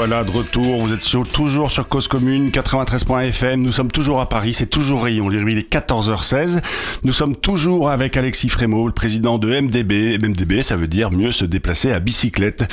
Voilà 0.00 0.24
de 0.24 0.30
retour. 0.30 0.78
Vous 0.80 0.94
êtes 0.94 1.06
toujours 1.30 1.70
sur 1.70 1.86
Cause 1.86 2.08
Commune 2.08 2.48
93.fm. 2.48 3.60
Nous 3.60 3.70
sommes 3.70 3.90
toujours 3.90 4.22
à 4.22 4.30
Paris. 4.30 4.54
C'est 4.54 4.70
toujours 4.70 5.02
Rayon 5.02 5.28
Libre. 5.28 5.50
Il 5.50 5.58
est 5.58 5.70
14h16. 5.70 6.62
Nous 7.04 7.12
sommes 7.12 7.36
toujours 7.36 7.90
avec 7.90 8.16
Alexis 8.16 8.48
Frémaux, 8.48 8.86
le 8.86 8.94
président 8.94 9.36
de 9.36 9.60
MDB. 9.60 10.16
MDB, 10.16 10.62
ça 10.62 10.76
veut 10.76 10.88
dire 10.88 11.10
mieux 11.10 11.32
se 11.32 11.44
déplacer 11.44 11.92
à 11.92 12.00
bicyclette. 12.00 12.66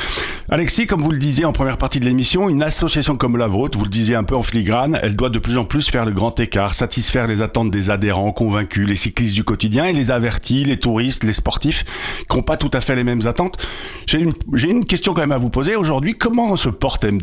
Alexis, 0.47 0.87
comme 0.87 1.01
vous 1.01 1.11
le 1.11 1.19
disiez 1.19 1.43
en 1.43 1.51
première 1.51 1.77
partie 1.77 1.99
de 1.99 2.05
l'émission, 2.05 2.47
une 2.47 2.63
association 2.63 3.17
comme 3.17 3.35
la 3.35 3.47
vôtre, 3.47 3.77
vous 3.77 3.83
le 3.83 3.89
disiez 3.89 4.15
un 4.15 4.23
peu 4.23 4.37
en 4.37 4.43
filigrane, 4.43 4.97
elle 5.03 5.17
doit 5.17 5.29
de 5.29 5.39
plus 5.39 5.57
en 5.57 5.65
plus 5.65 5.89
faire 5.89 6.05
le 6.05 6.13
grand 6.13 6.39
écart, 6.39 6.75
satisfaire 6.75 7.27
les 7.27 7.41
attentes 7.41 7.71
des 7.71 7.89
adhérents 7.89 8.31
convaincus, 8.31 8.87
les 8.87 8.95
cyclistes 8.95 9.35
du 9.35 9.43
quotidien 9.43 9.83
et 9.83 9.91
les 9.93 10.11
avertis, 10.11 10.63
les 10.63 10.77
touristes, 10.77 11.25
les 11.25 11.33
sportifs 11.33 11.83
qui 12.29 12.37
n'ont 12.37 12.43
pas 12.43 12.55
tout 12.55 12.71
à 12.71 12.79
fait 12.79 12.95
les 12.95 13.03
mêmes 13.03 13.27
attentes. 13.27 13.57
J'ai 14.05 14.19
une, 14.19 14.31
une 14.53 14.85
question 14.85 15.13
quand 15.13 15.19
même 15.19 15.33
à 15.33 15.37
vous 15.37 15.49
poser 15.49 15.75
aujourd'hui. 15.75 16.15
Comment 16.17 16.55
se 16.55 16.69
porte 16.69 17.03
MDB 17.03 17.16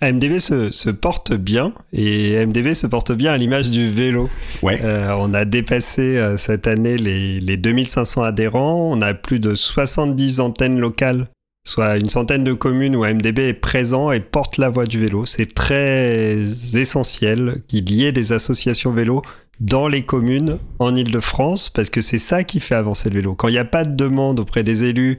MDB 0.00 0.38
se, 0.38 0.70
se 0.70 0.90
porte 0.90 1.32
bien 1.32 1.72
et 1.92 2.44
MDB 2.46 2.74
se 2.74 2.86
porte 2.86 3.12
bien 3.12 3.32
à 3.32 3.36
l'image 3.36 3.70
du 3.70 3.90
vélo. 3.90 4.30
Ouais. 4.62 4.80
Euh, 4.82 5.12
on 5.18 5.34
a 5.34 5.44
dépassé 5.44 6.16
euh, 6.16 6.36
cette 6.36 6.66
année 6.66 6.96
les, 6.96 7.40
les 7.40 7.56
2500 7.56 8.22
adhérents, 8.22 8.92
on 8.92 9.02
a 9.02 9.14
plus 9.14 9.40
de 9.40 9.54
70 9.54 10.38
antennes 10.40 10.78
locales, 10.78 11.28
soit 11.64 11.96
une 11.96 12.10
centaine 12.10 12.44
de 12.44 12.52
communes 12.52 12.94
où 12.94 13.04
MDB 13.04 13.40
est 13.40 13.54
présent 13.54 14.12
et 14.12 14.20
porte 14.20 14.56
la 14.56 14.68
voie 14.68 14.84
du 14.84 15.00
vélo. 15.00 15.26
C'est 15.26 15.52
très 15.52 16.36
essentiel 16.74 17.62
qu'il 17.66 17.92
y 17.92 18.04
ait 18.04 18.12
des 18.12 18.32
associations 18.32 18.92
vélo 18.92 19.22
dans 19.60 19.88
les 19.88 20.04
communes 20.04 20.58
en 20.78 20.94
Ile-de-France 20.94 21.70
parce 21.70 21.90
que 21.90 22.00
c'est 22.00 22.18
ça 22.18 22.44
qui 22.44 22.60
fait 22.60 22.76
avancer 22.76 23.08
le 23.08 23.16
vélo. 23.16 23.34
Quand 23.34 23.48
il 23.48 23.52
n'y 23.52 23.58
a 23.58 23.64
pas 23.64 23.84
de 23.84 23.96
demande 23.96 24.38
auprès 24.38 24.62
des 24.62 24.84
élus 24.84 25.16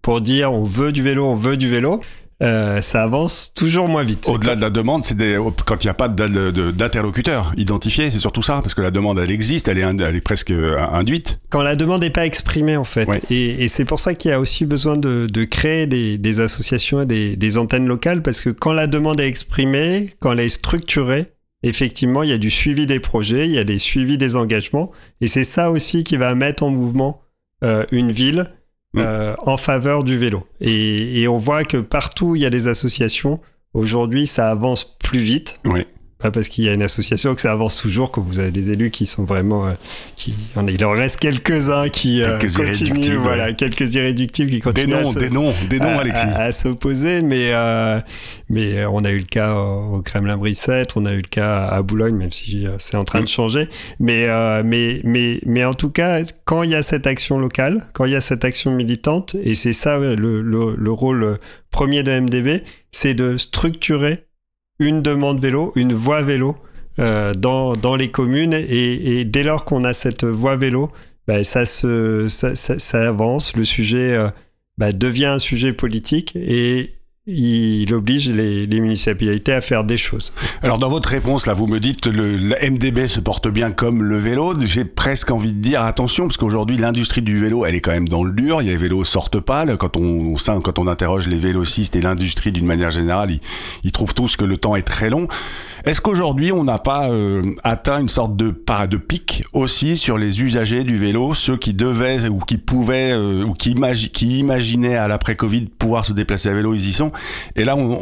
pour 0.00 0.20
dire 0.22 0.52
on 0.52 0.64
veut 0.64 0.90
du 0.90 1.02
vélo, 1.02 1.26
on 1.26 1.36
veut 1.36 1.58
du 1.58 1.68
vélo, 1.68 2.00
euh, 2.42 2.80
ça 2.82 3.04
avance 3.04 3.52
toujours 3.54 3.88
moins 3.88 4.02
vite. 4.04 4.28
Au-delà 4.28 4.56
de 4.56 4.60
la 4.60 4.70
demande, 4.70 5.04
c'est 5.04 5.16
des- 5.16 5.38
quand 5.64 5.84
il 5.84 5.86
n'y 5.86 5.90
a 5.90 5.94
pas 5.94 6.08
d'interlocuteur 6.08 7.52
identifié, 7.56 8.10
c'est 8.10 8.18
surtout 8.18 8.42
ça, 8.42 8.54
parce 8.62 8.74
que 8.74 8.82
la 8.82 8.90
demande, 8.90 9.18
elle 9.18 9.30
existe, 9.30 9.68
elle 9.68 9.78
est, 9.78 9.82
ind- 9.84 10.00
elle 10.04 10.16
est 10.16 10.20
presque 10.20 10.50
euh, 10.50 10.78
induite. 10.92 11.40
quand 11.50 11.62
la 11.62 11.76
demande 11.76 12.02
n'est 12.02 12.10
pas 12.10 12.26
exprimée 12.26 12.76
en 12.76 12.84
fait. 12.84 13.06
Ouais. 13.08 13.20
Et, 13.30 13.64
et 13.64 13.68
c'est 13.68 13.84
pour 13.84 14.00
ça 14.00 14.14
qu'il 14.14 14.30
y 14.30 14.34
a 14.34 14.40
aussi 14.40 14.66
besoin 14.66 14.96
de, 14.96 15.26
de 15.26 15.44
créer 15.44 15.86
des, 15.86 16.18
des 16.18 16.40
associations 16.40 17.02
et 17.02 17.06
des, 17.06 17.36
des 17.36 17.58
antennes 17.58 17.86
locales, 17.86 18.22
parce 18.22 18.40
que 18.40 18.50
quand 18.50 18.72
la 18.72 18.86
demande 18.86 19.20
est 19.20 19.28
exprimée, 19.28 20.10
quand 20.20 20.32
elle 20.32 20.40
est 20.40 20.48
structurée, 20.48 21.32
effectivement, 21.62 22.22
il 22.22 22.30
y 22.30 22.32
a 22.32 22.38
du 22.38 22.50
suivi 22.50 22.86
des 22.86 22.98
projets, 23.00 23.46
il 23.46 23.52
y 23.52 23.58
a 23.58 23.64
des 23.64 23.78
suivis 23.78 24.18
des 24.18 24.34
engagements, 24.36 24.90
et 25.20 25.26
c'est 25.28 25.44
ça 25.44 25.70
aussi 25.70 26.02
qui 26.04 26.16
va 26.16 26.34
mettre 26.34 26.62
en 26.64 26.70
mouvement 26.70 27.22
euh, 27.62 27.84
une 27.92 28.10
ville. 28.10 28.50
Euh, 28.96 29.34
en 29.38 29.56
faveur 29.56 30.04
du 30.04 30.18
vélo. 30.18 30.46
Et, 30.60 31.20
et 31.20 31.28
on 31.28 31.38
voit 31.38 31.64
que 31.64 31.78
partout 31.78 32.36
il 32.36 32.42
y 32.42 32.46
a 32.46 32.50
des 32.50 32.66
associations, 32.68 33.40
aujourd'hui, 33.74 34.26
ça 34.26 34.50
avance 34.50 34.96
plus 34.98 35.20
vite. 35.20 35.60
Oui. 35.64 35.86
Pas 36.22 36.30
parce 36.30 36.48
qu'il 36.48 36.64
y 36.64 36.68
a 36.68 36.72
une 36.74 36.82
association 36.82 37.34
que 37.34 37.40
ça 37.40 37.50
avance 37.52 37.76
toujours, 37.76 38.12
que 38.12 38.20
vous 38.20 38.38
avez 38.38 38.52
des 38.52 38.70
élus 38.70 38.90
qui 38.90 39.06
sont 39.06 39.24
vraiment. 39.24 39.66
euh, 39.66 39.72
qui, 40.16 40.34
il 40.68 40.84
en 40.84 40.90
reste 40.92 41.18
quelques-uns 41.18 41.88
qui 41.88 42.22
euh, 42.22 42.38
Quelques 42.38 42.56
continuent, 42.56 42.66
irréductibles, 42.88 43.16
voilà, 43.16 43.46
ouais. 43.46 43.54
quelques 43.54 43.94
irréductibles 43.94 44.50
qui 44.50 44.56
Des 44.56 44.60
continuent 44.62 44.94
à 44.94 45.02
noms, 45.02 45.10
se- 45.10 45.18
des 45.18 45.30
noms, 45.30 45.52
des 45.68 45.78
noms, 45.80 45.98
à- 45.98 46.00
Alexis. 46.02 46.22
à, 46.26 46.42
à 46.44 46.52
s'opposer, 46.52 47.22
mais, 47.22 47.48
euh, 47.52 47.98
mais 48.48 48.78
euh, 48.78 48.88
on 48.90 49.04
a 49.04 49.10
eu 49.10 49.18
le 49.18 49.24
cas 49.24 49.54
au, 49.54 49.96
au 49.96 50.02
Kremlin-Brissette, 50.02 50.96
on 50.96 51.06
a 51.06 51.12
eu 51.12 51.16
le 51.16 51.22
cas 51.22 51.66
à 51.66 51.82
Boulogne, 51.82 52.14
même 52.16 52.30
si 52.30 52.66
euh, 52.66 52.76
c'est 52.78 52.96
en 52.96 53.04
train 53.04 53.20
de 53.20 53.28
changer. 53.28 53.66
Mais, 53.98 54.26
euh, 54.28 54.62
mais, 54.64 55.00
mais, 55.04 55.40
mais 55.44 55.64
en 55.64 55.74
tout 55.74 55.90
cas, 55.90 56.20
quand 56.44 56.62
il 56.62 56.70
y 56.70 56.74
a 56.76 56.82
cette 56.82 57.06
action 57.06 57.38
locale, 57.38 57.88
quand 57.94 58.04
il 58.04 58.12
y 58.12 58.16
a 58.16 58.20
cette 58.20 58.44
action 58.44 58.70
militante, 58.72 59.34
et 59.42 59.54
c'est 59.56 59.72
ça 59.72 59.98
le, 59.98 60.14
le, 60.14 60.76
le 60.76 60.90
rôle 60.92 61.24
euh, 61.24 61.36
premier 61.72 62.02
de 62.04 62.12
MDB, 62.20 62.62
c'est 62.92 63.14
de 63.14 63.38
structurer 63.38 64.24
une 64.78 65.02
demande 65.02 65.40
vélo, 65.40 65.70
une 65.76 65.92
voie 65.92 66.22
vélo 66.22 66.56
euh, 66.98 67.32
dans, 67.34 67.74
dans 67.74 67.96
les 67.96 68.10
communes. 68.10 68.54
Et, 68.54 69.24
dès 69.24 69.42
lors 69.42 69.64
qu'on 69.64 69.84
a 69.84 69.92
cette 69.92 70.24
voie 70.24 70.56
vélo, 70.56 70.90
bah, 71.26 71.44
ça, 71.44 71.64
se, 71.64 72.26
ça 72.28 73.08
avance, 73.08 73.54
le 73.56 73.64
sujet 73.64 74.12
euh, 74.12 74.28
bah, 74.78 74.92
devient 74.92 75.26
un 75.26 75.38
sujet 75.38 75.72
politique 75.72 76.34
et 76.36 76.90
il 77.26 77.94
oblige 77.94 78.28
les, 78.30 78.66
les 78.66 78.80
municipalités 78.80 79.52
à 79.52 79.60
faire 79.60 79.84
des 79.84 79.96
choses. 79.96 80.34
Alors 80.60 80.78
dans 80.78 80.88
votre 80.88 81.08
réponse 81.08 81.46
là, 81.46 81.52
vous 81.52 81.68
me 81.68 81.78
dites 81.78 82.06
le, 82.06 82.36
la 82.36 82.68
MDB 82.68 83.06
se 83.06 83.20
porte 83.20 83.46
bien 83.46 83.70
comme 83.70 84.02
le 84.02 84.16
vélo. 84.16 84.54
J'ai 84.60 84.84
presque 84.84 85.30
envie 85.30 85.52
de 85.52 85.60
dire 85.60 85.82
attention 85.82 86.26
parce 86.26 86.36
qu'aujourd'hui 86.36 86.76
l'industrie 86.78 87.22
du 87.22 87.38
vélo, 87.38 87.64
elle 87.64 87.76
est 87.76 87.80
quand 87.80 87.92
même 87.92 88.08
dans 88.08 88.24
le 88.24 88.32
dur. 88.32 88.60
Les 88.60 88.76
vélos 88.76 89.04
sortent 89.04 89.38
pas. 89.38 89.64
Quand 89.76 89.96
on 89.96 90.34
quand 90.34 90.78
on 90.80 90.88
interroge 90.88 91.28
les 91.28 91.36
vélocistes 91.36 91.94
et 91.94 92.00
l'industrie 92.00 92.50
d'une 92.50 92.66
manière 92.66 92.90
générale, 92.90 93.30
ils, 93.30 93.40
ils 93.84 93.92
trouvent 93.92 94.14
tous 94.14 94.34
que 94.34 94.44
le 94.44 94.56
temps 94.56 94.74
est 94.74 94.82
très 94.82 95.08
long. 95.08 95.28
Est-ce 95.84 96.00
qu'aujourd'hui 96.00 96.52
on 96.52 96.64
n'a 96.64 96.78
pas 96.78 97.10
euh, 97.10 97.42
atteint 97.64 98.00
une 98.00 98.08
sorte 98.08 98.36
de 98.36 98.50
de 98.88 98.96
pic 98.96 99.44
aussi 99.52 99.96
sur 99.96 100.16
les 100.18 100.42
usagers 100.42 100.84
du 100.84 100.96
vélo, 100.96 101.34
ceux 101.34 101.56
qui 101.56 101.74
devaient 101.74 102.28
ou 102.28 102.38
qui 102.38 102.56
pouvaient 102.58 103.12
euh, 103.12 103.44
ou 103.44 103.52
qui, 103.52 103.74
imagi- 103.74 104.10
qui 104.10 104.38
imaginaient 104.38 104.96
à 104.96 105.08
l'après 105.08 105.36
Covid 105.36 105.66
pouvoir 105.78 106.04
se 106.04 106.12
déplacer 106.12 106.48
à 106.48 106.54
vélo, 106.54 106.74
ils 106.74 106.88
y 106.88 106.92
sont. 106.92 107.12
Et 107.56 107.64
là, 107.64 107.76
on, 107.76 107.98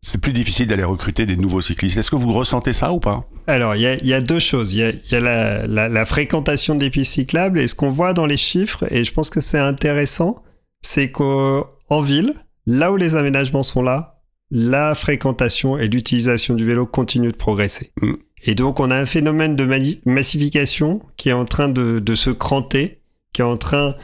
c'est 0.00 0.20
plus 0.20 0.32
difficile 0.32 0.66
d'aller 0.68 0.84
recruter 0.84 1.26
des 1.26 1.36
nouveaux 1.36 1.60
cyclistes. 1.60 1.96
Est-ce 1.98 2.10
que 2.10 2.16
vous 2.16 2.32
ressentez 2.32 2.72
ça 2.72 2.92
ou 2.92 3.00
pas? 3.00 3.24
Alors, 3.48 3.74
il 3.74 3.82
y 3.82 4.14
a, 4.14 4.20
deux 4.20 4.38
choses. 4.38 4.72
Il 4.72 4.78
y 4.78 5.14
a, 5.16 5.20
la- 5.20 5.66
la 5.88 6.04
fréquentation 6.04 6.76
des 6.76 6.88
pistes 6.90 7.14
cyclables 7.14 7.58
et 7.60 7.66
ce 7.66 7.74
qu'on 7.74 7.90
voit 7.90 8.12
dans 8.12 8.26
les 8.26 8.36
chiffres, 8.36 8.84
et 8.92 9.02
je 9.04 9.12
pense 9.12 9.28
que 9.28 9.40
c'est 9.40 9.58
intéressant, 9.58 10.42
c'est 10.82 11.10
qu'en 11.10 12.00
ville, 12.02 12.32
là 12.66 12.92
où 12.92 12.96
les 12.96 13.16
aménagements 13.16 13.64
sont 13.64 13.82
là, 13.82 14.17
la 14.50 14.94
fréquentation 14.94 15.78
et 15.78 15.88
l'utilisation 15.88 16.54
du 16.54 16.64
vélo 16.64 16.86
continuent 16.86 17.32
de 17.32 17.36
progresser. 17.36 17.92
Mm. 18.00 18.14
Et 18.44 18.54
donc, 18.54 18.80
on 18.80 18.90
a 18.90 18.96
un 18.96 19.06
phénomène 19.06 19.56
de 19.56 19.64
massification 20.06 21.02
qui 21.16 21.28
est 21.28 21.32
en 21.32 21.44
train 21.44 21.68
de, 21.68 21.98
de 21.98 22.14
se 22.14 22.30
cranter, 22.30 23.00
qui 23.32 23.42
est 23.42 23.44
en 23.44 23.56
train 23.56 23.96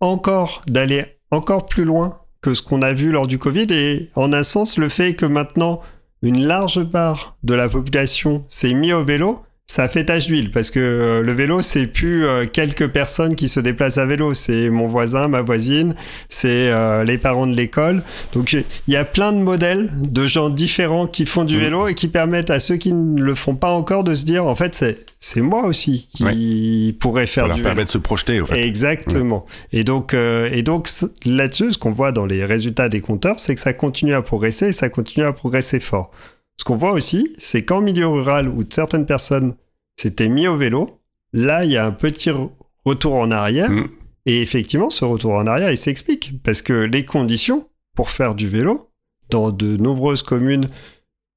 encore 0.00 0.62
d'aller 0.68 1.04
encore 1.30 1.66
plus 1.66 1.84
loin 1.84 2.20
que 2.42 2.52
ce 2.52 2.62
qu'on 2.62 2.82
a 2.82 2.92
vu 2.92 3.10
lors 3.10 3.26
du 3.26 3.38
Covid. 3.38 3.66
Et 3.70 4.10
en 4.14 4.32
un 4.32 4.42
sens, 4.42 4.76
le 4.76 4.88
fait 4.88 5.14
que 5.14 5.26
maintenant 5.26 5.80
une 6.22 6.46
large 6.46 6.82
part 6.84 7.36
de 7.42 7.54
la 7.54 7.68
population 7.68 8.44
s'est 8.48 8.72
mis 8.72 8.92
au 8.92 9.04
vélo, 9.04 9.42
ça 9.66 9.88
fait 9.88 10.04
tache 10.04 10.26
d'huile 10.26 10.50
parce 10.50 10.70
que 10.70 10.78
euh, 10.78 11.22
le 11.22 11.32
vélo, 11.32 11.62
c'est 11.62 11.86
plus 11.86 12.26
euh, 12.26 12.44
quelques 12.46 12.88
personnes 12.88 13.34
qui 13.34 13.48
se 13.48 13.60
déplacent 13.60 13.96
à 13.98 14.04
vélo, 14.04 14.34
c'est 14.34 14.68
mon 14.68 14.86
voisin, 14.86 15.26
ma 15.26 15.40
voisine, 15.40 15.94
c'est 16.28 16.68
euh, 16.70 17.02
les 17.02 17.16
parents 17.16 17.46
de 17.46 17.56
l'école. 17.56 18.02
Donc 18.34 18.52
il 18.52 18.64
y 18.88 18.96
a 18.96 19.04
plein 19.06 19.32
de 19.32 19.38
modèles 19.38 19.90
de 19.96 20.26
gens 20.26 20.50
différents 20.50 21.06
qui 21.06 21.24
font 21.24 21.44
du 21.44 21.54
Mhm. 21.56 21.60
vélo 21.62 21.88
et 21.88 21.94
qui 21.94 22.08
permettent 22.08 22.50
à 22.50 22.60
ceux 22.60 22.76
qui 22.76 22.92
ne 22.92 23.20
le 23.20 23.34
font 23.34 23.54
pas 23.54 23.70
encore 23.70 24.04
de 24.04 24.14
se 24.14 24.24
dire 24.26 24.44
en 24.46 24.54
fait 24.54 24.74
c'est 24.74 25.06
c'est 25.18 25.40
moi 25.40 25.64
aussi 25.64 26.08
qui 26.14 26.94
pourrais 27.00 27.26
faire 27.26 27.44
Ça 27.44 27.48
leur 27.48 27.56
du 27.56 27.62
permet 27.62 27.76
vélo. 27.76 27.86
de 27.86 27.90
se 27.90 27.98
projeter, 27.98 28.42
au 28.42 28.46
fait. 28.46 28.66
Exactement. 28.66 29.46
Et 29.72 29.82
donc, 29.82 30.12
euh, 30.12 30.50
et 30.52 30.60
donc 30.62 30.90
là-dessus, 31.24 31.72
ce 31.72 31.78
qu'on 31.78 31.92
voit 31.92 32.12
dans 32.12 32.26
les 32.26 32.44
résultats 32.44 32.90
des 32.90 33.00
compteurs, 33.00 33.40
c'est 33.40 33.54
que 33.54 33.60
ça 33.62 33.72
continue 33.72 34.12
à 34.12 34.20
progresser 34.20 34.66
et 34.68 34.72
ça 34.72 34.90
continue 34.90 35.24
à 35.24 35.32
progresser 35.32 35.80
fort. 35.80 36.10
Ce 36.58 36.64
qu'on 36.64 36.76
voit 36.76 36.92
aussi, 36.92 37.34
c'est 37.38 37.64
qu'en 37.64 37.80
milieu 37.80 38.06
rural 38.06 38.48
où 38.48 38.62
certaines 38.68 39.06
personnes 39.06 39.54
s'étaient 39.96 40.28
mis 40.28 40.46
au 40.46 40.56
vélo, 40.56 41.00
là, 41.32 41.64
il 41.64 41.70
y 41.72 41.76
a 41.76 41.84
un 41.86 41.92
petit 41.92 42.30
re- 42.30 42.50
retour 42.84 43.14
en 43.14 43.30
arrière. 43.30 43.70
Mm. 43.70 43.88
Et 44.26 44.40
effectivement, 44.40 44.88
ce 44.90 45.04
retour 45.04 45.32
en 45.32 45.46
arrière, 45.46 45.70
il 45.70 45.76
s'explique 45.78 46.42
parce 46.42 46.62
que 46.62 46.72
les 46.72 47.04
conditions 47.04 47.68
pour 47.94 48.10
faire 48.10 48.34
du 48.34 48.48
vélo 48.48 48.90
dans 49.30 49.50
de 49.50 49.76
nombreuses 49.76 50.22
communes 50.22 50.68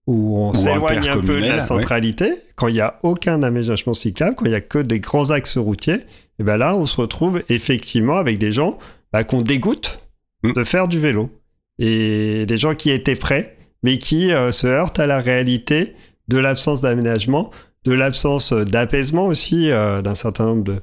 où 0.08 0.38
on 0.38 0.54
s'éloigne 0.54 1.08
un 1.10 1.20
peu 1.20 1.42
de 1.42 1.46
la 1.46 1.56
ouais. 1.56 1.60
centralité, 1.62 2.32
quand 2.56 2.70
il 2.70 2.76
n'y 2.76 2.80
a 2.80 2.98
aucun 3.04 3.44
aménagement 3.44 3.94
cyclable, 3.94 4.36
quand 4.36 4.46
il 4.46 4.52
n'y 4.52 4.56
a 4.56 4.62
que 4.62 4.80
des 4.80 5.02
grands 5.02 5.32
axes 5.32 5.58
routiers, 5.58 6.00
et 6.40 6.44
ben 6.44 6.56
là, 6.56 6.76
on 6.78 6.86
se 6.86 6.96
retrouve 6.96 7.42
effectivement 7.50 8.16
avec 8.18 8.38
des 8.38 8.54
gens 8.54 8.78
bah, 9.12 9.24
qu'on 9.24 9.42
dégoûte 9.42 10.00
Mm. 10.44 10.54
de 10.54 10.64
faire 10.64 10.88
du 10.88 11.00
vélo. 11.00 11.32
Et 11.80 12.46
des 12.46 12.58
gens 12.60 12.76
qui 12.76 12.92
étaient 12.92 13.16
prêts, 13.16 13.57
mais 13.84 13.98
qui 13.98 14.32
euh, 14.32 14.52
se 14.52 14.68
heurtent 14.68 15.00
à 15.00 15.08
la 15.08 15.20
réalité 15.20 15.96
de 16.28 16.38
l'absence 16.38 16.82
d'aménagement, 16.82 17.52
de 17.86 17.94
l'absence 17.94 18.52
euh, 18.52 18.66
d'apaisement 18.66 19.28
aussi 19.28 19.72
euh, 19.72 20.02
d'un 20.02 20.16
certain 20.16 20.46
nombre 20.46 20.82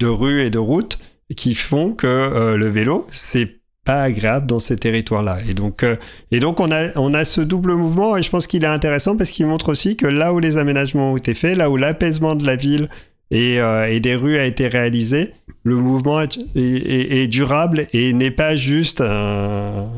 de, 0.00 0.06
rues 0.06 0.42
et 0.42 0.50
de 0.50 0.58
routes 0.58 0.98
qui 1.36 1.54
font 1.54 1.92
que 1.92 2.56
le 2.56 2.66
vélo, 2.66 3.06
c'est 3.12 3.60
pas 3.84 4.02
agréable 4.02 4.46
dans 4.46 4.58
ces 4.58 4.74
territoires-là. 4.74 5.38
Et 5.48 5.54
donc, 5.54 5.86
et 6.32 6.40
donc 6.40 6.58
on 6.58 6.70
a 6.72 7.24
ce 7.24 7.40
double 7.40 7.74
mouvement 7.74 8.16
et 8.16 8.22
je 8.22 8.28
pense 8.28 8.48
qu'il 8.48 8.64
est 8.64 8.66
intéressant 8.66 9.16
parce 9.16 9.30
qu'il 9.30 9.46
montre 9.46 9.70
aussi 9.70 9.96
que 9.96 10.08
là 10.08 10.34
où 10.34 10.40
les 10.40 10.58
aménagements 10.58 11.12
ont 11.12 11.16
été 11.16 11.34
faits, 11.34 11.56
là 11.56 11.70
où 11.70 11.76
l'apaisement 11.76 12.34
de 12.34 12.44
la 12.44 12.56
ville 12.56 12.88
et, 13.32 13.60
euh, 13.60 13.88
et 13.90 13.98
des 14.00 14.14
rues 14.14 14.36
a 14.38 14.44
été 14.46 14.68
réalisé, 14.68 15.32
le 15.64 15.76
mouvement 15.76 16.20
est, 16.20 16.36
est- 16.54 16.60
est- 16.60 17.22
est 17.22 17.26
durable 17.28 17.84
et 17.92 18.12
n'est 18.12 18.30
pas 18.30 18.54
juste 18.56 19.00
un- 19.00 19.88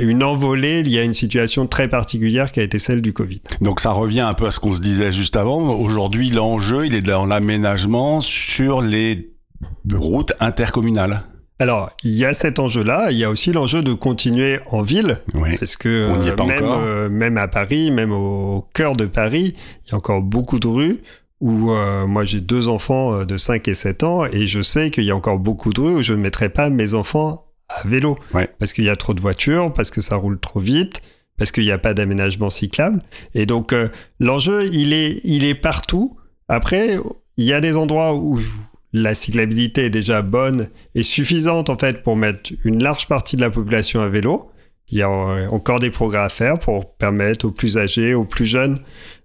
une 0.00 0.22
envolée 0.22 0.82
liée 0.82 0.98
à 1.00 1.04
une 1.04 1.14
situation 1.14 1.66
très 1.66 1.88
particulière 1.88 2.52
qui 2.52 2.60
a 2.60 2.62
été 2.62 2.78
celle 2.78 3.00
du 3.02 3.12
Covid. 3.12 3.40
Donc 3.60 3.80
ça 3.80 3.90
revient 3.92 4.20
un 4.20 4.34
peu 4.34 4.46
à 4.46 4.50
ce 4.50 4.60
qu'on 4.60 4.74
se 4.74 4.80
disait 4.80 5.12
juste 5.12 5.36
avant. 5.36 5.58
Aujourd'hui, 5.78 6.30
l'enjeu, 6.30 6.86
il 6.86 6.94
est 6.94 7.02
dans 7.02 7.24
l'aménagement 7.26 8.20
sur 8.20 8.80
les 8.82 9.30
routes 9.92 10.32
intercommunales. 10.40 11.22
Alors, 11.60 11.90
il 12.04 12.14
y 12.16 12.24
a 12.24 12.34
cet 12.34 12.60
enjeu-là. 12.60 13.08
Il 13.10 13.18
y 13.18 13.24
a 13.24 13.30
aussi 13.30 13.50
l'enjeu 13.52 13.82
de 13.82 13.92
continuer 13.92 14.58
en 14.70 14.82
ville. 14.82 15.18
Oui. 15.34 15.56
Parce 15.58 15.76
que 15.76 16.08
On 16.08 16.18
n'y 16.22 16.28
est 16.28 16.32
pas 16.36 16.44
même, 16.44 16.64
encore. 16.64 16.80
euh, 16.84 17.08
même 17.08 17.36
à 17.36 17.48
Paris, 17.48 17.90
même 17.90 18.12
au 18.12 18.64
cœur 18.74 18.94
de 18.94 19.06
Paris, 19.06 19.54
il 19.86 19.90
y 19.90 19.94
a 19.94 19.96
encore 19.96 20.22
beaucoup 20.22 20.60
de 20.60 20.68
rues 20.68 20.98
où 21.40 21.70
euh, 21.70 22.06
moi 22.06 22.24
j'ai 22.24 22.40
deux 22.40 22.68
enfants 22.68 23.14
euh, 23.14 23.24
de 23.24 23.36
5 23.36 23.68
et 23.68 23.74
7 23.74 24.02
ans 24.04 24.24
et 24.24 24.46
je 24.46 24.62
sais 24.62 24.90
qu'il 24.90 25.04
y 25.04 25.10
a 25.10 25.16
encore 25.16 25.38
beaucoup 25.38 25.72
de 25.72 25.80
rues 25.80 25.94
où 25.94 26.02
je 26.02 26.12
ne 26.12 26.18
mettrai 26.18 26.48
pas 26.48 26.70
mes 26.70 26.94
enfants 26.94 27.46
à 27.68 27.86
vélo. 27.86 28.18
Ouais. 28.34 28.48
Parce 28.58 28.72
qu'il 28.72 28.84
y 28.84 28.88
a 28.88 28.96
trop 28.96 29.14
de 29.14 29.20
voitures, 29.20 29.72
parce 29.72 29.90
que 29.90 30.00
ça 30.00 30.16
roule 30.16 30.40
trop 30.40 30.60
vite, 30.60 31.00
parce 31.36 31.52
qu'il 31.52 31.64
n'y 31.64 31.70
a 31.70 31.78
pas 31.78 31.94
d'aménagement 31.94 32.50
cyclable. 32.50 33.00
Et 33.34 33.46
donc 33.46 33.72
euh, 33.72 33.88
l'enjeu, 34.20 34.66
il 34.66 34.92
est, 34.92 35.20
il 35.24 35.44
est 35.44 35.54
partout. 35.54 36.18
Après, 36.48 36.96
il 37.36 37.44
y 37.44 37.52
a 37.52 37.60
des 37.60 37.76
endroits 37.76 38.14
où 38.14 38.40
la 38.92 39.14
cyclabilité 39.14 39.84
est 39.84 39.90
déjà 39.90 40.22
bonne 40.22 40.68
et 40.94 41.02
suffisante 41.02 41.68
en 41.68 41.76
fait 41.76 42.02
pour 42.02 42.16
mettre 42.16 42.52
une 42.64 42.82
large 42.82 43.06
partie 43.06 43.36
de 43.36 43.42
la 43.42 43.50
population 43.50 44.00
à 44.00 44.08
vélo. 44.08 44.50
Il 44.90 44.98
y 44.98 45.02
a 45.02 45.10
euh, 45.10 45.48
encore 45.50 45.80
des 45.80 45.90
progrès 45.90 46.18
à 46.18 46.28
faire 46.28 46.58
pour 46.58 46.94
permettre 46.94 47.46
aux 47.46 47.50
plus 47.50 47.76
âgés, 47.76 48.14
aux 48.14 48.24
plus 48.24 48.46
jeunes 48.46 48.76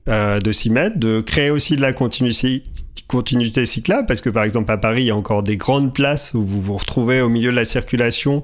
euh, 0.09 0.39
de 0.39 0.51
s'y 0.51 0.69
mettre, 0.69 0.97
de 0.97 1.21
créer 1.21 1.49
aussi 1.49 1.75
de 1.75 1.81
la 1.81 1.93
continuité, 1.93 2.63
continuité 3.07 3.65
cyclable, 3.65 4.05
parce 4.05 4.21
que 4.21 4.29
par 4.29 4.43
exemple 4.43 4.71
à 4.71 4.77
Paris, 4.77 5.03
il 5.03 5.07
y 5.07 5.11
a 5.11 5.15
encore 5.15 5.43
des 5.43 5.57
grandes 5.57 5.93
places 5.93 6.33
où 6.33 6.43
vous 6.43 6.61
vous 6.61 6.77
retrouvez 6.77 7.21
au 7.21 7.29
milieu 7.29 7.51
de 7.51 7.55
la 7.55 7.65
circulation, 7.65 8.43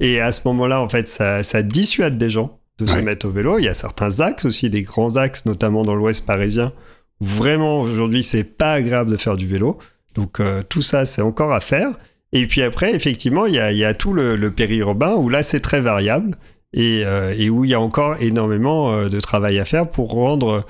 et 0.00 0.20
à 0.20 0.32
ce 0.32 0.40
moment-là, 0.46 0.80
en 0.80 0.88
fait, 0.88 1.06
ça, 1.08 1.42
ça 1.42 1.62
dissuade 1.62 2.18
des 2.18 2.30
gens 2.30 2.58
de 2.78 2.86
se 2.86 2.96
mettre 2.96 3.28
au 3.28 3.30
vélo. 3.30 3.58
Il 3.58 3.64
y 3.64 3.68
a 3.68 3.74
certains 3.74 4.20
axes 4.20 4.44
aussi, 4.44 4.68
des 4.68 4.82
grands 4.82 5.16
axes, 5.16 5.46
notamment 5.46 5.84
dans 5.84 5.94
l'ouest 5.94 6.26
parisien, 6.26 6.72
où 7.20 7.26
vraiment 7.26 7.80
aujourd'hui, 7.80 8.24
c'est 8.24 8.42
pas 8.42 8.72
agréable 8.72 9.12
de 9.12 9.16
faire 9.16 9.36
du 9.36 9.46
vélo. 9.46 9.78
Donc 10.16 10.40
euh, 10.40 10.62
tout 10.68 10.82
ça, 10.82 11.04
c'est 11.04 11.22
encore 11.22 11.52
à 11.52 11.60
faire. 11.60 11.90
Et 12.32 12.48
puis 12.48 12.62
après, 12.62 12.92
effectivement, 12.94 13.46
il 13.46 13.54
y 13.54 13.60
a, 13.60 13.70
il 13.70 13.78
y 13.78 13.84
a 13.84 13.94
tout 13.94 14.12
le, 14.12 14.34
le 14.34 14.50
périurbain 14.50 15.14
où 15.14 15.28
là, 15.28 15.44
c'est 15.44 15.60
très 15.60 15.80
variable 15.80 16.36
et, 16.74 17.02
euh, 17.06 17.32
et 17.38 17.48
où 17.50 17.64
il 17.64 17.70
y 17.70 17.74
a 17.74 17.80
encore 17.80 18.20
énormément 18.20 18.92
euh, 18.92 19.08
de 19.08 19.20
travail 19.20 19.58
à 19.58 19.64
faire 19.64 19.88
pour 19.90 20.10
rendre 20.10 20.64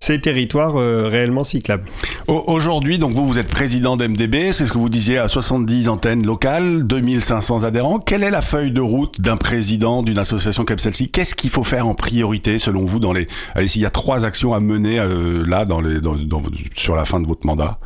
ces 0.00 0.20
territoires 0.20 0.76
euh, 0.76 1.08
réellement 1.08 1.44
cyclables. 1.44 1.84
Au- 2.26 2.42
Aujourd'hui, 2.48 2.98
donc 2.98 3.12
vous, 3.14 3.26
vous 3.26 3.38
êtes 3.38 3.46
président 3.48 3.96
d'MDB, 3.96 4.52
c'est 4.52 4.66
ce 4.66 4.72
que 4.72 4.76
vous 4.76 4.90
disiez, 4.90 5.16
à 5.18 5.28
70 5.28 5.88
antennes 5.88 6.26
locales, 6.26 6.82
2500 6.86 7.64
adhérents. 7.64 7.98
Quelle 8.00 8.22
est 8.22 8.30
la 8.30 8.42
feuille 8.42 8.70
de 8.72 8.82
route 8.82 9.20
d'un 9.20 9.36
président 9.38 10.02
d'une 10.02 10.18
association 10.18 10.64
comme 10.66 10.78
celle-ci? 10.78 11.10
Qu'est-ce 11.10 11.34
qu'il 11.34 11.48
faut 11.48 11.64
faire 11.64 11.86
en 11.86 11.94
priorité, 11.94 12.58
selon 12.58 12.84
vous, 12.84 12.98
dans 12.98 13.12
les... 13.14 13.28
Allez, 13.54 13.68
s'il 13.68 13.80
y 13.82 13.86
a 13.86 13.90
trois 13.90 14.26
actions 14.26 14.52
à 14.52 14.60
mener 14.60 14.98
euh, 14.98 15.42
là, 15.46 15.64
dans 15.64 15.80
les, 15.80 16.00
dans, 16.00 16.16
dans- 16.16 16.42
sur 16.74 16.96
la 16.96 17.04
fin 17.06 17.20
de 17.20 17.26
votre 17.26 17.46
mandat? 17.46 17.78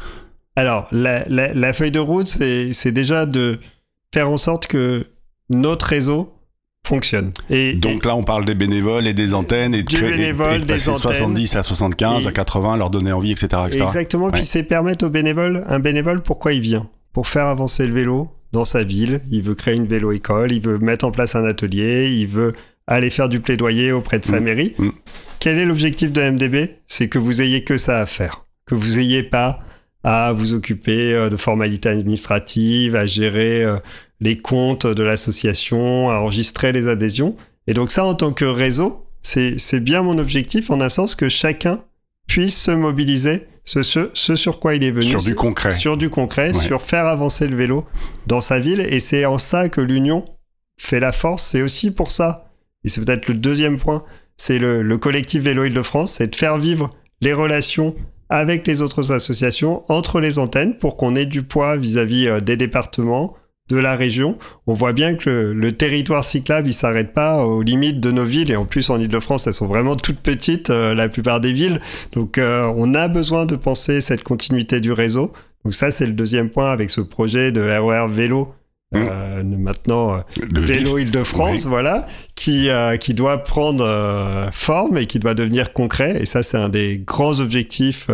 Alors, 0.57 0.89
la, 0.91 1.25
la- 1.29 1.55
la 1.55 1.73
feuille 1.73 1.93
de 1.93 2.01
route, 2.01 2.27
c'est 2.27 2.91
déjà 2.93 3.27
de 3.27 3.61
faire 4.13 4.29
en 4.29 4.39
sorte 4.39 4.67
que 4.67 5.07
notre 5.51 5.87
réseau 5.87 6.33
fonctionne. 6.89 7.33
Et, 7.51 7.75
Donc 7.75 8.05
là, 8.05 8.17
on 8.17 8.25
parle 8.25 8.45
des 8.45 8.55
bénévoles 8.55 9.07
et 9.07 9.13
des 9.15 9.35
antennes 9.35 9.75
et 9.75 9.83
de, 9.83 9.89
créer- 9.95 10.11
bénévole, 10.11 10.55
et 10.55 10.59
de 10.59 10.65
des 10.65 10.89
antennes. 10.89 11.01
70 11.15 11.57
à 11.57 11.63
75, 11.63 12.25
Et- 12.25 12.29
à 12.29 12.33
80, 12.33 12.77
leur 12.77 12.91
donner 12.91 13.13
envie, 13.13 13.31
etc. 13.33 13.47
etc. 13.67 13.85
Exactement, 13.85 14.27
Ouais. 14.27 14.33
puis 14.33 14.47
c'est 14.47 14.63
permettre 14.65 15.07
au 15.07 15.11
bénévole, 15.11 15.65
un 15.69 15.79
bénévole, 15.79 16.23
pourquoi 16.23 16.53
il 16.53 16.61
vient? 16.61 16.89
Pour 17.13 17.29
faire 17.29 17.47
avancer 17.47 17.87
le 17.87 17.93
vélo 17.95 18.31
dans 18.53 18.65
sa 18.65 18.83
ville. 18.83 19.21
Il 19.31 19.43
veut 19.43 19.55
créer 19.55 19.77
une 19.77 19.87
vélo-école, 19.87 20.53
il 20.53 20.61
veut 20.61 20.79
mettre 20.79 21.05
en 21.05 21.11
place 21.11 21.37
un 21.37 21.45
atelier, 21.45 22.11
il 22.11 22.27
veut 22.27 22.55
aller 22.87 23.11
faire 23.11 23.29
du 23.29 23.41
plaidoyer 23.41 23.93
auprès 23.93 24.19
de 24.19 24.25
sa 24.25 24.41
Mm. 24.41 24.45
mairie. 24.45 24.75
Mm. 24.79 24.89
Quel 25.41 25.59
est 25.59 25.67
l'objectif 25.67 26.11
de 26.11 26.21
MDB 26.23 26.77
C'est 26.87 27.09
que 27.09 27.19
vous 27.19 27.43
ayez 27.43 27.63
que 27.63 27.77
ça 27.77 28.01
à 28.01 28.07
faire. 28.07 28.45
Que 28.67 28.75
vous 28.75 28.99
ayez 28.99 29.23
pas 29.23 29.61
à 30.05 30.33
vous 30.33 30.55
occuper 30.55 31.13
euh, 31.13 31.29
de 31.29 31.37
formalités 31.37 31.89
administratives, 31.91 32.97
à 32.97 33.05
gérer 33.07 33.63
euh, 33.65 33.77
les 34.21 34.39
comptes 34.39 34.87
de 34.87 35.03
l'association, 35.03 36.11
à 36.11 36.19
enregistrer 36.19 36.73
les 36.73 36.89
adhésions. 36.89 37.37
Et 37.67 37.75
donc 37.75 37.91
ça, 37.91 38.05
en 38.05 38.15
tant 38.15 38.33
que 38.33 38.45
réseau, 38.45 39.05
c'est 39.23 39.81
bien 39.81 40.03
mon 40.03 40.19
objectif, 40.19 40.71
en 40.71 40.81
un 40.81 40.89
sens 40.89 41.15
que 41.15 41.29
chacun 41.29 41.83
puisse 42.27 42.59
se 42.59 42.71
mobiliser 42.71 43.47
ce, 43.65 43.83
ce, 43.83 44.11
ce 44.15 44.35
sur 44.37 44.61
quoi 44.61 44.75
il 44.75 44.83
est 44.85 44.91
venu. 44.91 45.07
Sur 45.07 45.23
du 45.23 45.35
concret. 45.35 45.71
Sur 45.71 45.97
du 45.97 46.09
concret, 46.11 46.49
Ouais. 46.57 46.63
sur 46.63 46.83
faire 46.83 47.07
avancer 47.07 47.47
le 47.47 47.57
vélo 47.57 47.85
dans 48.27 48.41
sa 48.41 48.59
ville. 48.59 48.81
Et 48.81 48.99
c'est 49.01 49.25
en 49.27 49.39
ça 49.39 49.69
que 49.69 49.81
l'union 49.81 50.25
fait 50.81 51.01
la 51.01 51.13
force. 51.13 51.45
C'est 51.45 51.63
aussi 51.63 51.91
pour 51.91 52.11
ça, 52.11 52.51
et 52.85 52.89
c'est 52.89 53.05
peut-être 53.05 53.29
le 53.29 53.35
deuxième 53.35 53.77
point, 53.77 54.05
c'est 54.37 54.59
le, 54.59 54.83
le 54.83 54.99
collectif 54.99 55.43
Vélo 55.43 55.65
Île-de-France, 55.65 56.15
c'est 56.15 56.29
de 56.29 56.37
faire 56.37 56.59
vivre 56.59 56.91
les 57.21 57.33
relations 57.33 57.95
avec 58.31 58.67
les 58.67 58.83
autres 58.83 59.11
associations, 59.13 59.79
entre 59.89 60.21
les 60.21 60.39
antennes, 60.39 60.77
pour 60.79 60.97
qu'on 60.97 61.15
ait 61.17 61.27
du 61.27 61.43
poids 61.43 61.77
vis-à-vis 61.77 62.29
euh, 62.29 62.41
des 62.41 62.57
départements, 62.57 63.35
de 63.69 63.77
la 63.77 63.97
région. 63.97 64.39
On 64.67 64.75
voit 64.75 64.93
bien 64.93 65.15
que 65.15 65.29
le, 65.29 65.53
le 65.53 65.73
territoire 65.73 66.25
cyclable, 66.25 66.69
il 66.69 66.75
s'arrête 66.75 67.13
pas 67.13 67.45
aux 67.45 67.63
limites 67.63 68.01
de 68.01 68.11
nos 68.11 68.25
villes. 68.25 68.51
Et 68.51 68.57
en 68.57 68.65
plus, 68.65 68.89
en 68.91 68.99
Ile-de-France, 68.99 69.47
elles 69.47 69.53
sont 69.53 69.67
vraiment 69.67 69.95
toutes 69.97 70.21
petites, 70.21 70.71
euh, 70.71 70.95
la 70.95 71.09
plupart 71.09 71.41
des 71.41 71.53
villes. 71.53 71.81
Donc, 72.13 72.39
euh, 72.39 72.73
on 72.77 72.95
a 72.95 73.09
besoin 73.09 73.47
de 73.47 73.57
penser 73.57 74.01
cette 74.01 74.25
continuité 74.25 74.81
du 74.81 74.93
réseau. 74.93 75.33
Donc 75.65 75.75
ça, 75.75 75.91
c'est 75.91 76.07
le 76.07 76.13
deuxième 76.13 76.51
point 76.51 76.71
avec 76.73 76.91
ce 76.91 77.01
projet 77.01 77.53
de 77.53 77.61
RER 77.61 78.07
vélo. 78.09 78.55
euh, 78.95 79.43
maintenant, 79.43 80.23
Le 80.51 80.61
Vélo 80.61 80.97
Île-de-France, 80.97 81.65
Oui. 81.65 81.69
voilà, 81.69 82.07
qui, 82.35 82.69
qui 83.01 83.13
doit 83.13 83.39
prendre 83.43 84.49
forme 84.53 84.97
et 84.97 85.05
qui 85.07 85.19
doit 85.19 85.35
devenir 85.35 85.75
concret. 85.75 86.17
Et 86.23 86.27
ça, 86.27 86.43
c'est 86.43 86.57
un 86.57 86.71
des 86.71 86.99
grands 87.05 87.39
objectifs 87.41 88.09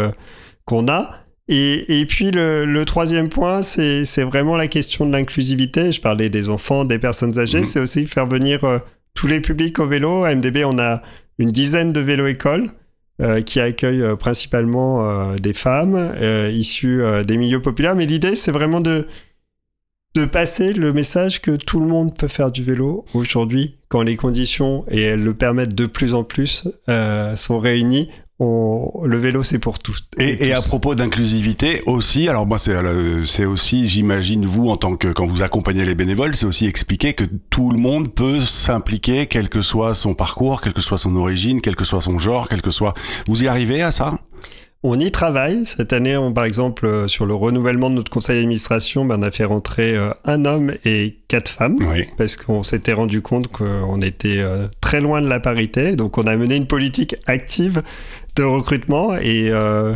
qu'on 0.64 0.88
a. 0.88 1.10
Et, 1.48 2.00
et 2.00 2.06
puis 2.06 2.30
le, 2.30 2.64
le 2.64 2.84
troisième 2.84 3.28
point, 3.28 3.60
c'est 3.62 4.22
vraiment 4.22 4.56
la 4.56 4.66
question 4.66 5.06
de 5.06 5.12
l'inclusivité. 5.12 5.92
Je 5.92 6.00
parlais 6.00 6.30
des 6.30 6.48
enfants, 6.48 6.84
des 6.84 6.98
personnes 6.98 7.38
âgées. 7.38 7.58
Mhm. 7.58 7.64
C'est 7.64 7.80
aussi 7.80 8.06
faire 8.06 8.26
venir 8.26 8.64
euh, 8.64 8.78
tous 9.12 9.26
les 9.26 9.40
publics 9.40 9.78
au 9.78 9.86
vélo. 9.86 10.24
À 10.24 10.34
MDB, 10.34 10.64
on 10.64 10.78
a 10.78 11.02
une 11.38 11.52
dizaine 11.52 11.92
de 11.92 12.00
vélo-écoles 12.00 12.64
euh, 13.20 13.42
qui 13.42 13.60
accueillent 13.60 14.02
euh, 14.02 14.16
principalement 14.16 15.34
des 15.36 15.54
femmes 15.54 16.12
issues 16.50 17.02
des 17.26 17.36
milieux 17.36 17.60
populaires. 17.60 17.94
Mais 17.94 18.06
l'idée, 18.06 18.36
c'est 18.36 18.52
vraiment 18.52 18.80
de, 18.80 19.06
de 20.16 20.24
passer 20.24 20.72
le 20.72 20.94
message 20.94 21.42
que 21.42 21.50
tout 21.50 21.78
le 21.78 21.86
monde 21.86 22.16
peut 22.16 22.28
faire 22.28 22.50
du 22.50 22.64
vélo 22.64 23.04
aujourd'hui 23.12 23.76
quand 23.88 24.02
les 24.02 24.16
conditions, 24.16 24.84
et 24.88 25.02
elles 25.02 25.22
le 25.22 25.34
permettent 25.34 25.74
de 25.74 25.86
plus 25.86 26.14
en 26.14 26.24
plus, 26.24 26.64
sont 27.36 27.58
réunies. 27.58 28.08
On- 28.40 29.04
le 29.04 29.16
vélo, 29.18 29.44
c'est 29.44 29.60
pour 29.60 29.78
tous. 29.78 30.02
Et, 30.18 30.48
et 30.48 30.52
à 30.52 30.60
propos 30.60 30.96
d'inclusivité 30.96 31.82
aussi, 31.86 32.28
alors 32.28 32.46
moi 32.46 32.58
c'est 32.58 32.72
euh, 32.72 33.24
c'est 33.24 33.44
aussi, 33.44 33.88
j'imagine 33.88 34.44
vous 34.44 34.68
en 34.70 34.76
tant 34.76 34.96
que 34.96 35.08
quand 35.12 35.26
vous 35.26 35.44
accompagnez 35.44 35.84
les 35.84 35.94
bénévoles, 35.94 36.34
c'est 36.34 36.46
aussi 36.46 36.66
expliquer 36.66 37.12
que 37.14 37.24
tout 37.50 37.70
le 37.70 37.78
monde 37.78 38.12
peut 38.12 38.40
s'impliquer, 38.40 39.26
quel 39.26 39.48
que 39.48 39.62
soit 39.62 39.94
son 39.94 40.14
parcours, 40.14 40.60
quelle 40.62 40.72
que 40.72 40.80
soit 40.80 40.98
son 40.98 41.14
origine, 41.14 41.60
quel 41.60 41.76
que 41.76 41.84
soit 41.84 42.00
son 42.00 42.18
genre, 42.18 42.48
quel 42.48 42.60
que 42.60 42.70
soit. 42.70 42.94
Vous 43.28 43.44
y 43.44 43.46
arrivez 43.46 43.82
à 43.82 43.92
ça? 43.92 44.18
On 44.86 44.98
y 44.98 45.10
travaille. 45.10 45.64
Cette 45.64 45.94
année, 45.94 46.14
on, 46.14 46.34
par 46.34 46.44
exemple, 46.44 46.84
euh, 46.84 47.08
sur 47.08 47.24
le 47.24 47.32
renouvellement 47.32 47.88
de 47.88 47.94
notre 47.94 48.10
conseil 48.10 48.36
d'administration, 48.36 49.06
ben, 49.06 49.18
on 49.18 49.22
a 49.22 49.30
fait 49.30 49.46
rentrer 49.46 49.96
euh, 49.96 50.10
un 50.26 50.44
homme 50.44 50.72
et 50.84 51.20
quatre 51.26 51.48
femmes. 51.48 51.78
Oui. 51.80 52.06
Parce 52.18 52.36
qu'on 52.36 52.62
s'était 52.62 52.92
rendu 52.92 53.22
compte 53.22 53.48
qu'on 53.48 54.02
était 54.02 54.40
euh, 54.40 54.68
très 54.82 55.00
loin 55.00 55.22
de 55.22 55.26
la 55.26 55.40
parité. 55.40 55.96
Donc, 55.96 56.18
on 56.18 56.26
a 56.26 56.36
mené 56.36 56.56
une 56.56 56.66
politique 56.66 57.16
active 57.26 57.82
de 58.36 58.42
recrutement. 58.42 59.16
Et 59.16 59.48
euh, 59.48 59.94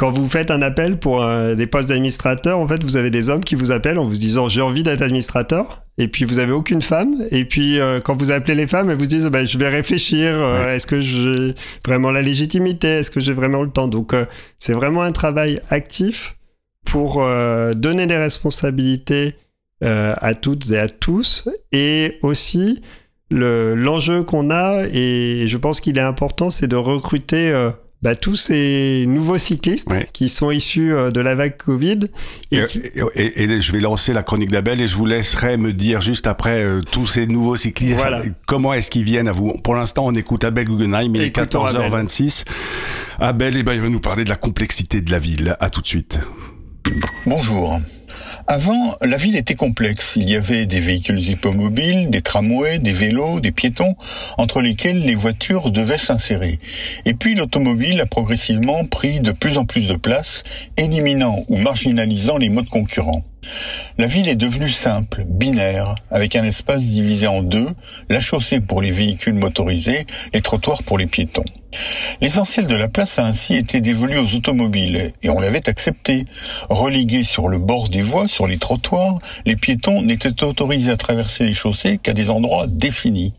quand 0.00 0.10
vous 0.10 0.26
faites 0.30 0.50
un 0.50 0.62
appel 0.62 0.98
pour 0.98 1.22
euh, 1.22 1.54
des 1.54 1.66
postes 1.66 1.90
d'administrateur, 1.90 2.58
en 2.58 2.66
fait, 2.66 2.82
vous 2.82 2.96
avez 2.96 3.10
des 3.10 3.28
hommes 3.28 3.44
qui 3.44 3.54
vous 3.54 3.70
appellent 3.70 3.98
en 3.98 4.06
vous 4.06 4.16
disant 4.16 4.48
j'ai 4.48 4.62
envie 4.62 4.82
d'être 4.82 5.02
administrateur. 5.02 5.82
Et 5.98 6.08
puis, 6.08 6.24
vous 6.24 6.38
avez 6.38 6.52
aucune 6.52 6.80
femme. 6.80 7.12
Et 7.32 7.44
puis, 7.44 7.78
euh, 7.78 8.00
quand 8.00 8.16
vous 8.16 8.30
appelez 8.30 8.54
les 8.54 8.66
femmes, 8.66 8.88
elles 8.88 8.96
vous 8.96 9.04
disent 9.04 9.26
bah, 9.26 9.44
je 9.44 9.58
vais 9.58 9.68
réfléchir. 9.68 10.28
euh, 10.40 10.74
Est-ce 10.74 10.86
que 10.86 11.02
j'ai 11.02 11.54
vraiment 11.84 12.10
la 12.10 12.22
légitimité? 12.22 12.88
Est-ce 12.88 13.10
que 13.10 13.20
j'ai 13.20 13.34
vraiment 13.34 13.62
le 13.62 13.68
temps? 13.68 13.88
Donc, 13.88 14.14
c'est 14.58 14.72
vraiment 14.72 15.02
un 15.02 15.12
travail 15.12 15.60
actif 15.68 16.34
pour 16.86 17.22
donner 17.76 18.06
des 18.06 18.16
responsabilités 18.16 19.34
à 19.82 20.32
toutes 20.34 20.70
et 20.70 20.78
à 20.78 20.88
tous. 20.88 21.46
Et 21.72 22.16
aussi, 22.22 22.80
le- 23.30 23.74
l'enjeu 23.74 24.22
qu'on 24.22 24.50
a, 24.50 24.84
et 24.94 25.44
je 25.46 25.56
pense 25.58 25.82
qu'il 25.82 25.98
est 25.98 26.08
important, 26.14 26.48
c'est 26.48 26.68
de 26.68 26.76
recruter 26.76 27.52
bah, 28.02 28.16
tous 28.16 28.34
ces 28.36 29.04
nouveaux 29.06 29.36
cyclistes 29.38 29.90
Ouais. 29.90 30.08
qui 30.12 30.28
sont 30.30 30.50
issus 30.50 30.94
euh, 30.94 31.10
de 31.10 31.20
la 31.20 31.34
vague 31.34 31.56
Covid. 31.58 32.00
Et 32.50 32.58
Et, 32.58 32.64
qui- 32.64 32.80
et- 33.14 33.42
et 33.42 33.60
je 33.60 33.72
vais 33.72 33.80
lancer 33.80 34.12
la 34.14 34.22
chronique 34.22 34.50
d'Abel 34.50 34.80
et 34.80 34.86
je 34.88 34.96
vous 34.96 35.04
laisserai 35.06 35.56
me 35.58 35.72
dire 35.72 36.00
juste 36.00 36.26
après 36.26 36.62
euh, 36.64 36.80
tous 36.90 37.04
ces 37.06 37.26
nouveaux 37.26 37.56
cyclistes, 37.56 37.96
Voilà. 37.96 38.22
comment 38.46 38.72
est-ce 38.72 38.90
qu'ils 38.90 39.04
viennent 39.04 39.28
à 39.28 39.32
vous? 39.32 39.52
Pour 39.62 39.74
l'instant, 39.74 40.06
on 40.06 40.12
écoute 40.14 40.44
Abel 40.44 40.66
Guggenheim, 40.66 41.14
il 41.14 41.20
est 41.20 41.26
Écoutons 41.26 41.64
14h26. 41.66 42.44
Abel, 43.18 43.56
eh 43.58 43.62
ben, 43.62 43.74
il 43.74 43.80
va 43.82 43.88
nous 43.90 44.00
parler 44.00 44.24
de 44.24 44.30
la 44.30 44.36
complexité 44.36 45.02
de 45.02 45.10
la 45.10 45.18
ville. 45.18 45.56
À 45.60 45.68
tout 45.68 45.82
de 45.82 45.86
suite. 45.86 46.18
Bonjour. 47.26 47.80
Avant, 48.52 48.96
la 49.00 49.16
ville 49.16 49.36
était 49.36 49.54
complexe. 49.54 50.14
Il 50.16 50.28
y 50.28 50.34
avait 50.34 50.66
des 50.66 50.80
véhicules 50.80 51.20
hippomobiles, 51.20 52.10
des 52.10 52.20
tramways, 52.20 52.80
des 52.80 52.92
vélos, 52.92 53.38
des 53.38 53.52
piétons, 53.52 53.94
entre 54.38 54.60
lesquels 54.60 55.04
les 55.04 55.14
voitures 55.14 55.70
devaient 55.70 55.96
s'insérer. 55.96 56.58
Et 57.04 57.14
puis 57.14 57.36
l'automobile 57.36 58.00
a 58.00 58.06
progressivement 58.06 58.84
pris 58.86 59.20
de 59.20 59.30
plus 59.30 59.56
en 59.56 59.66
plus 59.66 59.86
de 59.86 59.94
place, 59.94 60.42
éliminant 60.76 61.44
ou 61.46 61.58
marginalisant 61.58 62.38
les 62.38 62.48
modes 62.48 62.68
concurrents. 62.68 63.22
La 63.98 64.08
ville 64.08 64.28
est 64.28 64.34
devenue 64.34 64.68
simple, 64.68 65.22
binaire, 65.28 65.94
avec 66.10 66.34
un 66.34 66.42
espace 66.42 66.82
divisé 66.82 67.28
en 67.28 67.44
deux, 67.44 67.68
la 68.08 68.20
chaussée 68.20 68.58
pour 68.58 68.82
les 68.82 68.90
véhicules 68.90 69.34
motorisés, 69.34 70.08
les 70.34 70.42
trottoirs 70.42 70.82
pour 70.82 70.98
les 70.98 71.06
piétons. 71.06 71.44
L'essentiel 72.20 72.66
de 72.66 72.74
la 72.74 72.88
place 72.88 73.18
a 73.18 73.24
ainsi 73.24 73.56
été 73.56 73.80
dévolu 73.80 74.18
aux 74.18 74.34
automobiles, 74.34 75.12
et 75.22 75.30
on 75.30 75.40
l'avait 75.40 75.68
accepté. 75.68 76.26
Relégués 76.68 77.24
sur 77.24 77.48
le 77.48 77.58
bord 77.58 77.88
des 77.88 78.02
voies, 78.02 78.28
sur 78.28 78.46
les 78.46 78.58
trottoirs, 78.58 79.18
les 79.46 79.56
piétons 79.56 80.02
n'étaient 80.02 80.42
autorisés 80.42 80.90
à 80.90 80.96
traverser 80.96 81.44
les 81.44 81.54
chaussées 81.54 81.98
qu'à 81.98 82.12
des 82.12 82.30
endroits 82.30 82.66
définis. 82.66 83.32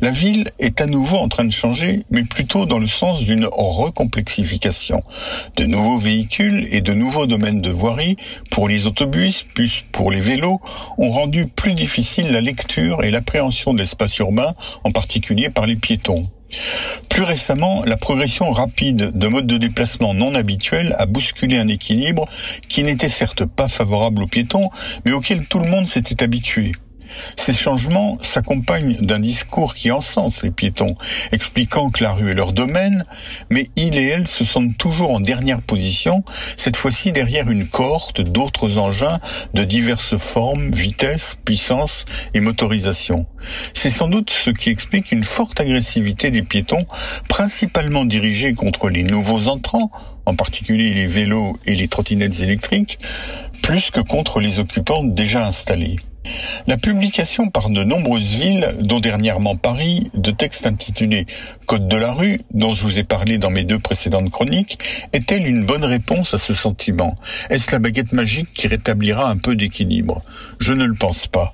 La 0.00 0.10
ville 0.10 0.48
est 0.58 0.80
à 0.80 0.86
nouveau 0.86 1.16
en 1.16 1.28
train 1.28 1.44
de 1.44 1.52
changer, 1.52 2.04
mais 2.10 2.24
plutôt 2.24 2.66
dans 2.66 2.78
le 2.78 2.86
sens 2.86 3.22
d'une 3.22 3.46
recomplexification. 3.50 5.02
De 5.56 5.64
nouveaux 5.64 5.98
véhicules 5.98 6.68
et 6.70 6.80
de 6.80 6.92
nouveaux 6.92 7.26
domaines 7.26 7.60
de 7.60 7.70
voirie, 7.70 8.16
pour 8.50 8.68
les 8.68 8.86
autobus, 8.86 9.44
plus 9.54 9.84
pour 9.92 10.10
les 10.10 10.20
vélos, 10.20 10.60
ont 10.98 11.10
rendu 11.10 11.46
plus 11.46 11.74
difficile 11.74 12.30
la 12.30 12.40
lecture 12.40 13.02
et 13.04 13.10
l'appréhension 13.10 13.72
de 13.72 13.78
l'espace 13.78 14.16
urbain, 14.18 14.54
en 14.84 14.92
particulier 14.92 15.48
par 15.48 15.66
les 15.66 15.76
piétons. 15.76 16.28
Plus 17.18 17.24
récemment, 17.24 17.82
la 17.84 17.96
progression 17.96 18.52
rapide 18.52 19.10
de 19.12 19.26
modes 19.26 19.48
de 19.48 19.56
déplacement 19.56 20.14
non 20.14 20.36
habituels 20.36 20.94
a 21.00 21.06
bousculé 21.06 21.58
un 21.58 21.66
équilibre 21.66 22.26
qui 22.68 22.84
n'était 22.84 23.08
certes 23.08 23.44
pas 23.44 23.66
favorable 23.66 24.22
aux 24.22 24.28
piétons, 24.28 24.70
mais 25.04 25.10
auquel 25.10 25.44
tout 25.46 25.58
le 25.58 25.68
monde 25.68 25.88
s'était 25.88 26.22
habitué. 26.22 26.74
Ces 27.36 27.52
changements 27.52 28.18
s'accompagnent 28.20 28.96
d'un 28.96 29.20
discours 29.20 29.74
qui 29.74 29.90
encense 29.90 30.42
les 30.42 30.50
piétons, 30.50 30.94
expliquant 31.32 31.90
que 31.90 32.04
la 32.04 32.12
rue 32.12 32.30
est 32.30 32.34
leur 32.34 32.52
domaine, 32.52 33.04
mais 33.50 33.68
ils 33.76 33.96
et 33.96 34.08
elles 34.08 34.26
se 34.28 34.44
sentent 34.44 34.76
toujours 34.76 35.12
en 35.12 35.20
dernière 35.20 35.62
position, 35.62 36.24
cette 36.56 36.76
fois-ci 36.76 37.12
derrière 37.12 37.50
une 37.50 37.68
cohorte 37.68 38.20
d'autres 38.20 38.78
engins 38.78 39.18
de 39.54 39.64
diverses 39.64 40.16
formes, 40.16 40.70
vitesse, 40.70 41.36
puissance 41.44 42.04
et 42.34 42.40
motorisation. 42.40 43.26
C'est 43.74 43.90
sans 43.90 44.08
doute 44.08 44.30
ce 44.30 44.50
qui 44.50 44.70
explique 44.70 45.12
une 45.12 45.24
forte 45.24 45.60
agressivité 45.60 46.30
des 46.30 46.42
piétons, 46.42 46.86
principalement 47.28 48.04
dirigée 48.04 48.54
contre 48.54 48.88
les 48.88 49.02
nouveaux 49.02 49.48
entrants, 49.48 49.90
en 50.26 50.34
particulier 50.34 50.94
les 50.94 51.06
vélos 51.06 51.54
et 51.66 51.74
les 51.74 51.88
trottinettes 51.88 52.40
électriques, 52.40 52.98
plus 53.62 53.90
que 53.90 54.00
contre 54.00 54.40
les 54.40 54.58
occupants 54.58 55.04
déjà 55.04 55.46
installés. 55.46 55.98
La 56.66 56.76
publication 56.76 57.48
par 57.48 57.70
de 57.70 57.84
nombreuses 57.84 58.34
villes, 58.34 58.76
dont 58.80 59.00
dernièrement 59.00 59.56
Paris, 59.56 60.10
de 60.14 60.30
textes 60.30 60.66
intitulés 60.66 61.26
Code 61.66 61.88
de 61.88 61.96
la 61.96 62.12
rue, 62.12 62.40
dont 62.52 62.74
je 62.74 62.82
vous 62.84 62.98
ai 62.98 63.04
parlé 63.04 63.38
dans 63.38 63.50
mes 63.50 63.64
deux 63.64 63.78
précédentes 63.78 64.30
chroniques, 64.30 64.78
est-elle 65.12 65.46
une 65.46 65.64
bonne 65.64 65.84
réponse 65.84 66.34
à 66.34 66.38
ce 66.38 66.54
sentiment? 66.54 67.14
Est-ce 67.50 67.70
la 67.72 67.78
baguette 67.78 68.12
magique 68.12 68.52
qui 68.54 68.68
rétablira 68.68 69.30
un 69.30 69.36
peu 69.36 69.54
d'équilibre? 69.54 70.22
Je 70.58 70.72
ne 70.72 70.84
le 70.84 70.94
pense 70.94 71.26
pas. 71.26 71.52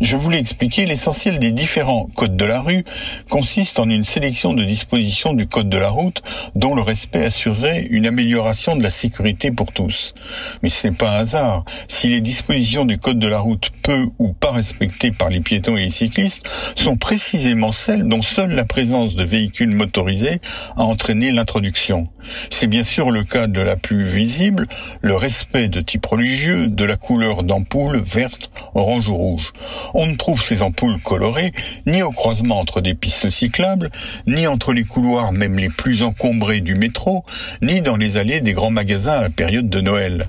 Je 0.00 0.16
voulais 0.16 0.38
expliquer 0.38 0.86
l'essentiel 0.86 1.38
des 1.38 1.52
différents 1.52 2.08
codes 2.16 2.36
de 2.36 2.44
la 2.44 2.60
rue 2.60 2.84
consiste 3.28 3.78
en 3.78 3.88
une 3.88 4.04
sélection 4.04 4.52
de 4.52 4.64
dispositions 4.64 5.32
du 5.32 5.46
code 5.46 5.68
de 5.68 5.78
la 5.78 5.90
route 5.90 6.22
dont 6.54 6.74
le 6.74 6.82
respect 6.82 7.24
assurerait 7.24 7.86
une 7.90 8.06
amélioration 8.06 8.76
de 8.76 8.82
la 8.82 8.90
sécurité 8.90 9.50
pour 9.50 9.72
tous. 9.72 10.14
Mais 10.62 10.68
ce 10.68 10.86
n'est 10.86 10.96
pas 10.96 11.10
un 11.10 11.20
hasard. 11.20 11.64
Si 11.88 12.08
les 12.08 12.20
dispositions 12.20 12.84
du 12.84 12.98
code 12.98 13.18
de 13.18 13.28
la 13.28 13.38
route 13.38 13.70
peu 13.82 14.09
ou 14.18 14.32
pas 14.32 14.52
respectées 14.52 15.12
par 15.12 15.28
les 15.28 15.40
piétons 15.40 15.76
et 15.76 15.84
les 15.84 15.90
cyclistes 15.90 16.48
sont 16.76 16.96
précisément 16.96 17.72
celles 17.72 18.04
dont 18.04 18.22
seule 18.22 18.52
la 18.52 18.64
présence 18.64 19.14
de 19.14 19.24
véhicules 19.24 19.74
motorisés 19.74 20.40
a 20.76 20.82
entraîné 20.82 21.32
l'introduction. 21.32 22.08
C'est 22.50 22.66
bien 22.66 22.84
sûr 22.84 23.10
le 23.10 23.24
cas 23.24 23.46
de 23.46 23.60
la 23.60 23.76
plus 23.76 24.04
visible, 24.04 24.66
le 25.02 25.14
respect 25.14 25.68
de 25.68 25.80
type 25.80 26.06
religieux, 26.06 26.66
de 26.68 26.84
la 26.84 26.96
couleur 26.96 27.42
d'ampoule 27.42 28.00
verte, 28.00 28.50
orange 28.74 29.08
ou 29.08 29.16
rouge. 29.16 29.52
On 29.94 30.06
ne 30.06 30.16
trouve 30.16 30.42
ces 30.42 30.62
ampoules 30.62 31.00
colorées 31.02 31.52
ni 31.86 32.02
au 32.02 32.10
croisement 32.10 32.60
entre 32.60 32.80
des 32.80 32.94
pistes 32.94 33.30
cyclables, 33.30 33.90
ni 34.26 34.46
entre 34.46 34.72
les 34.72 34.84
couloirs 34.84 35.32
même 35.32 35.58
les 35.58 35.70
plus 35.70 36.02
encombrés 36.02 36.60
du 36.60 36.74
métro, 36.74 37.24
ni 37.62 37.80
dans 37.80 37.96
les 37.96 38.16
allées 38.16 38.40
des 38.40 38.52
grands 38.52 38.70
magasins 38.70 39.12
à 39.12 39.22
la 39.22 39.30
période 39.30 39.68
de 39.68 39.80
Noël. 39.80 40.28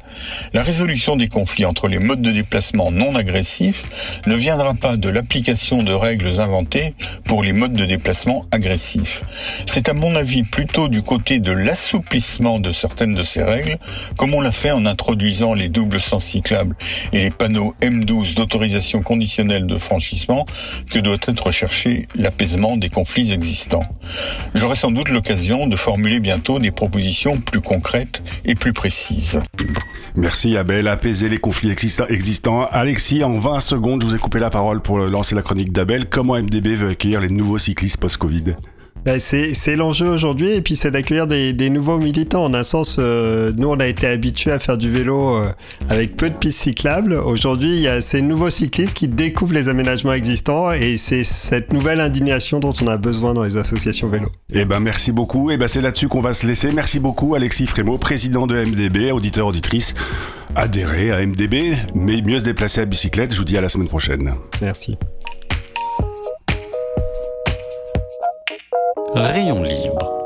La 0.53 0.63
résolution 0.63 1.15
des 1.15 1.27
conflits 1.27 1.65
entre 1.65 1.87
les 1.87 1.99
modes 1.99 2.21
de 2.21 2.31
déplacement 2.31 2.91
non 2.91 3.15
agressifs 3.15 3.60
ne 4.25 4.35
viendra 4.35 4.73
pas 4.73 4.97
de 4.97 5.09
l'application 5.09 5.83
de 5.83 5.93
règles 5.93 6.39
inventées 6.39 6.93
pour 7.25 7.43
les 7.43 7.53
modes 7.53 7.73
de 7.73 7.85
déplacement 7.85 8.45
agressifs. 8.51 9.23
C'est 9.67 9.89
à 9.89 9.93
mon 9.93 10.15
avis 10.15 10.43
plutôt 10.43 10.87
du 10.87 11.01
côté 11.01 11.39
de 11.39 11.51
l'assouplissement 11.51 12.59
de 12.59 12.73
certaines 12.73 13.15
de 13.15 13.23
ces 13.23 13.43
règles, 13.43 13.77
comme 14.17 14.33
on 14.33 14.41
l'a 14.41 14.51
fait 14.51 14.71
en 14.71 14.85
introduisant 14.85 15.53
les 15.53 15.69
doubles 15.69 16.01
sens 16.01 16.25
cyclables 16.25 16.75
et 17.13 17.19
les 17.19 17.31
panneaux 17.31 17.73
M12 17.81 18.35
d'autorisation 18.35 19.01
conditionnelle 19.01 19.67
de 19.67 19.77
franchissement, 19.77 20.45
que 20.89 20.99
doit 20.99 21.17
être 21.27 21.45
recherché 21.45 22.07
l'apaisement 22.15 22.77
des 22.77 22.89
conflits 22.89 23.31
existants. 23.31 23.83
J'aurai 24.53 24.75
sans 24.75 24.91
doute 24.91 25.09
l'occasion 25.09 25.67
de 25.67 25.75
formuler 25.75 26.19
bientôt 26.19 26.59
des 26.59 26.71
propositions 26.71 27.39
plus 27.39 27.61
concrètes 27.61 28.21
et 28.45 28.55
plus 28.55 28.73
précises. 28.73 29.41
Merci 30.15 30.57
Abel, 30.57 30.87
apaiser 30.87 31.29
les 31.29 31.37
conflits 31.37 31.71
existants. 31.71 32.67
Alexis, 32.71 33.23
en 33.23 33.39
20 33.39 33.50
secondes, 33.59 34.01
je 34.01 34.07
vous 34.07 34.15
ai 34.15 34.19
coupé 34.19 34.39
la 34.39 34.49
parole 34.49 34.81
pour 34.81 34.97
lancer 34.99 35.35
la 35.35 35.41
chronique 35.41 35.71
d'Abel. 35.71 36.09
Comment 36.09 36.35
MDB 36.35 36.75
veut 36.75 36.89
accueillir 36.89 37.19
les 37.19 37.29
nouveaux 37.29 37.57
cyclistes 37.57 37.97
post-Covid? 37.97 38.55
C'est 39.19 39.75
l'enjeu 39.75 40.07
aujourd'hui 40.07 40.51
et 40.51 40.61
puis 40.61 40.75
c'est 40.75 40.91
d'accueillir 40.91 41.27
des, 41.27 41.69
nouveaux 41.69 41.97
militants. 41.97 42.45
En 42.45 42.53
un 42.53 42.63
sens, 42.63 42.97
euh, 42.99 43.51
nous 43.57 43.69
on 43.69 43.79
a 43.79 43.87
été 43.87 44.07
habitués 44.07 44.51
à 44.51 44.59
faire 44.59 44.77
du 44.77 44.91
vélo 44.91 45.35
euh, 45.35 45.51
avec 45.89 46.15
peu 46.15 46.29
de 46.29 46.35
pistes 46.35 46.59
cyclables. 46.59 47.13
Aujourd'hui, 47.13 47.69
il 47.69 47.81
y 47.81 47.87
a 47.87 48.01
ces 48.01 48.21
nouveaux 48.21 48.49
cyclistes 48.49 48.93
qui 48.93 49.07
découvrent 49.07 49.53
les 49.53 49.69
aménagements 49.69 50.13
existants 50.13 50.71
et 50.71 50.97
c'est 50.97 51.23
cette 51.23 51.73
nouvelle 51.73 51.99
indignation 51.99 52.59
dont 52.59 52.73
on 52.81 52.87
a 52.87 52.97
besoin 52.97 53.33
dans 53.33 53.43
les 53.43 53.57
associations 53.57 54.07
vélo. 54.07 54.27
Eh 54.53 54.65
ben 54.65 54.79
merci 54.79 55.11
beaucoup. 55.11 55.51
Et 55.51 55.55
eh 55.55 55.57
ben 55.57 55.67
c'est 55.67 55.81
là-dessus 55.81 56.07
qu'on 56.07 56.21
va 56.21 56.33
se 56.33 56.45
laisser. 56.45 56.71
Merci 56.71 56.99
beaucoup 56.99 57.35
Alexis 57.35 57.67
Frémaux, 57.67 57.97
président 57.97 58.47
de 58.47 58.55
MDB, 58.55 59.11
auditeur 59.11 59.47
auditrice. 59.47 59.93
Adhérez 60.55 61.11
à 61.11 61.25
MDB, 61.25 61.73
mais 61.95 62.21
mieux 62.21 62.39
se 62.39 62.43
déplacer 62.43 62.81
à 62.81 62.85
bicyclette. 62.85 63.33
Je 63.33 63.37
vous 63.37 63.45
dis 63.45 63.57
à 63.57 63.61
la 63.61 63.69
semaine 63.69 63.87
prochaine. 63.87 64.33
Merci. 64.61 64.97
Rayon 69.13 69.61
libre 69.63 70.20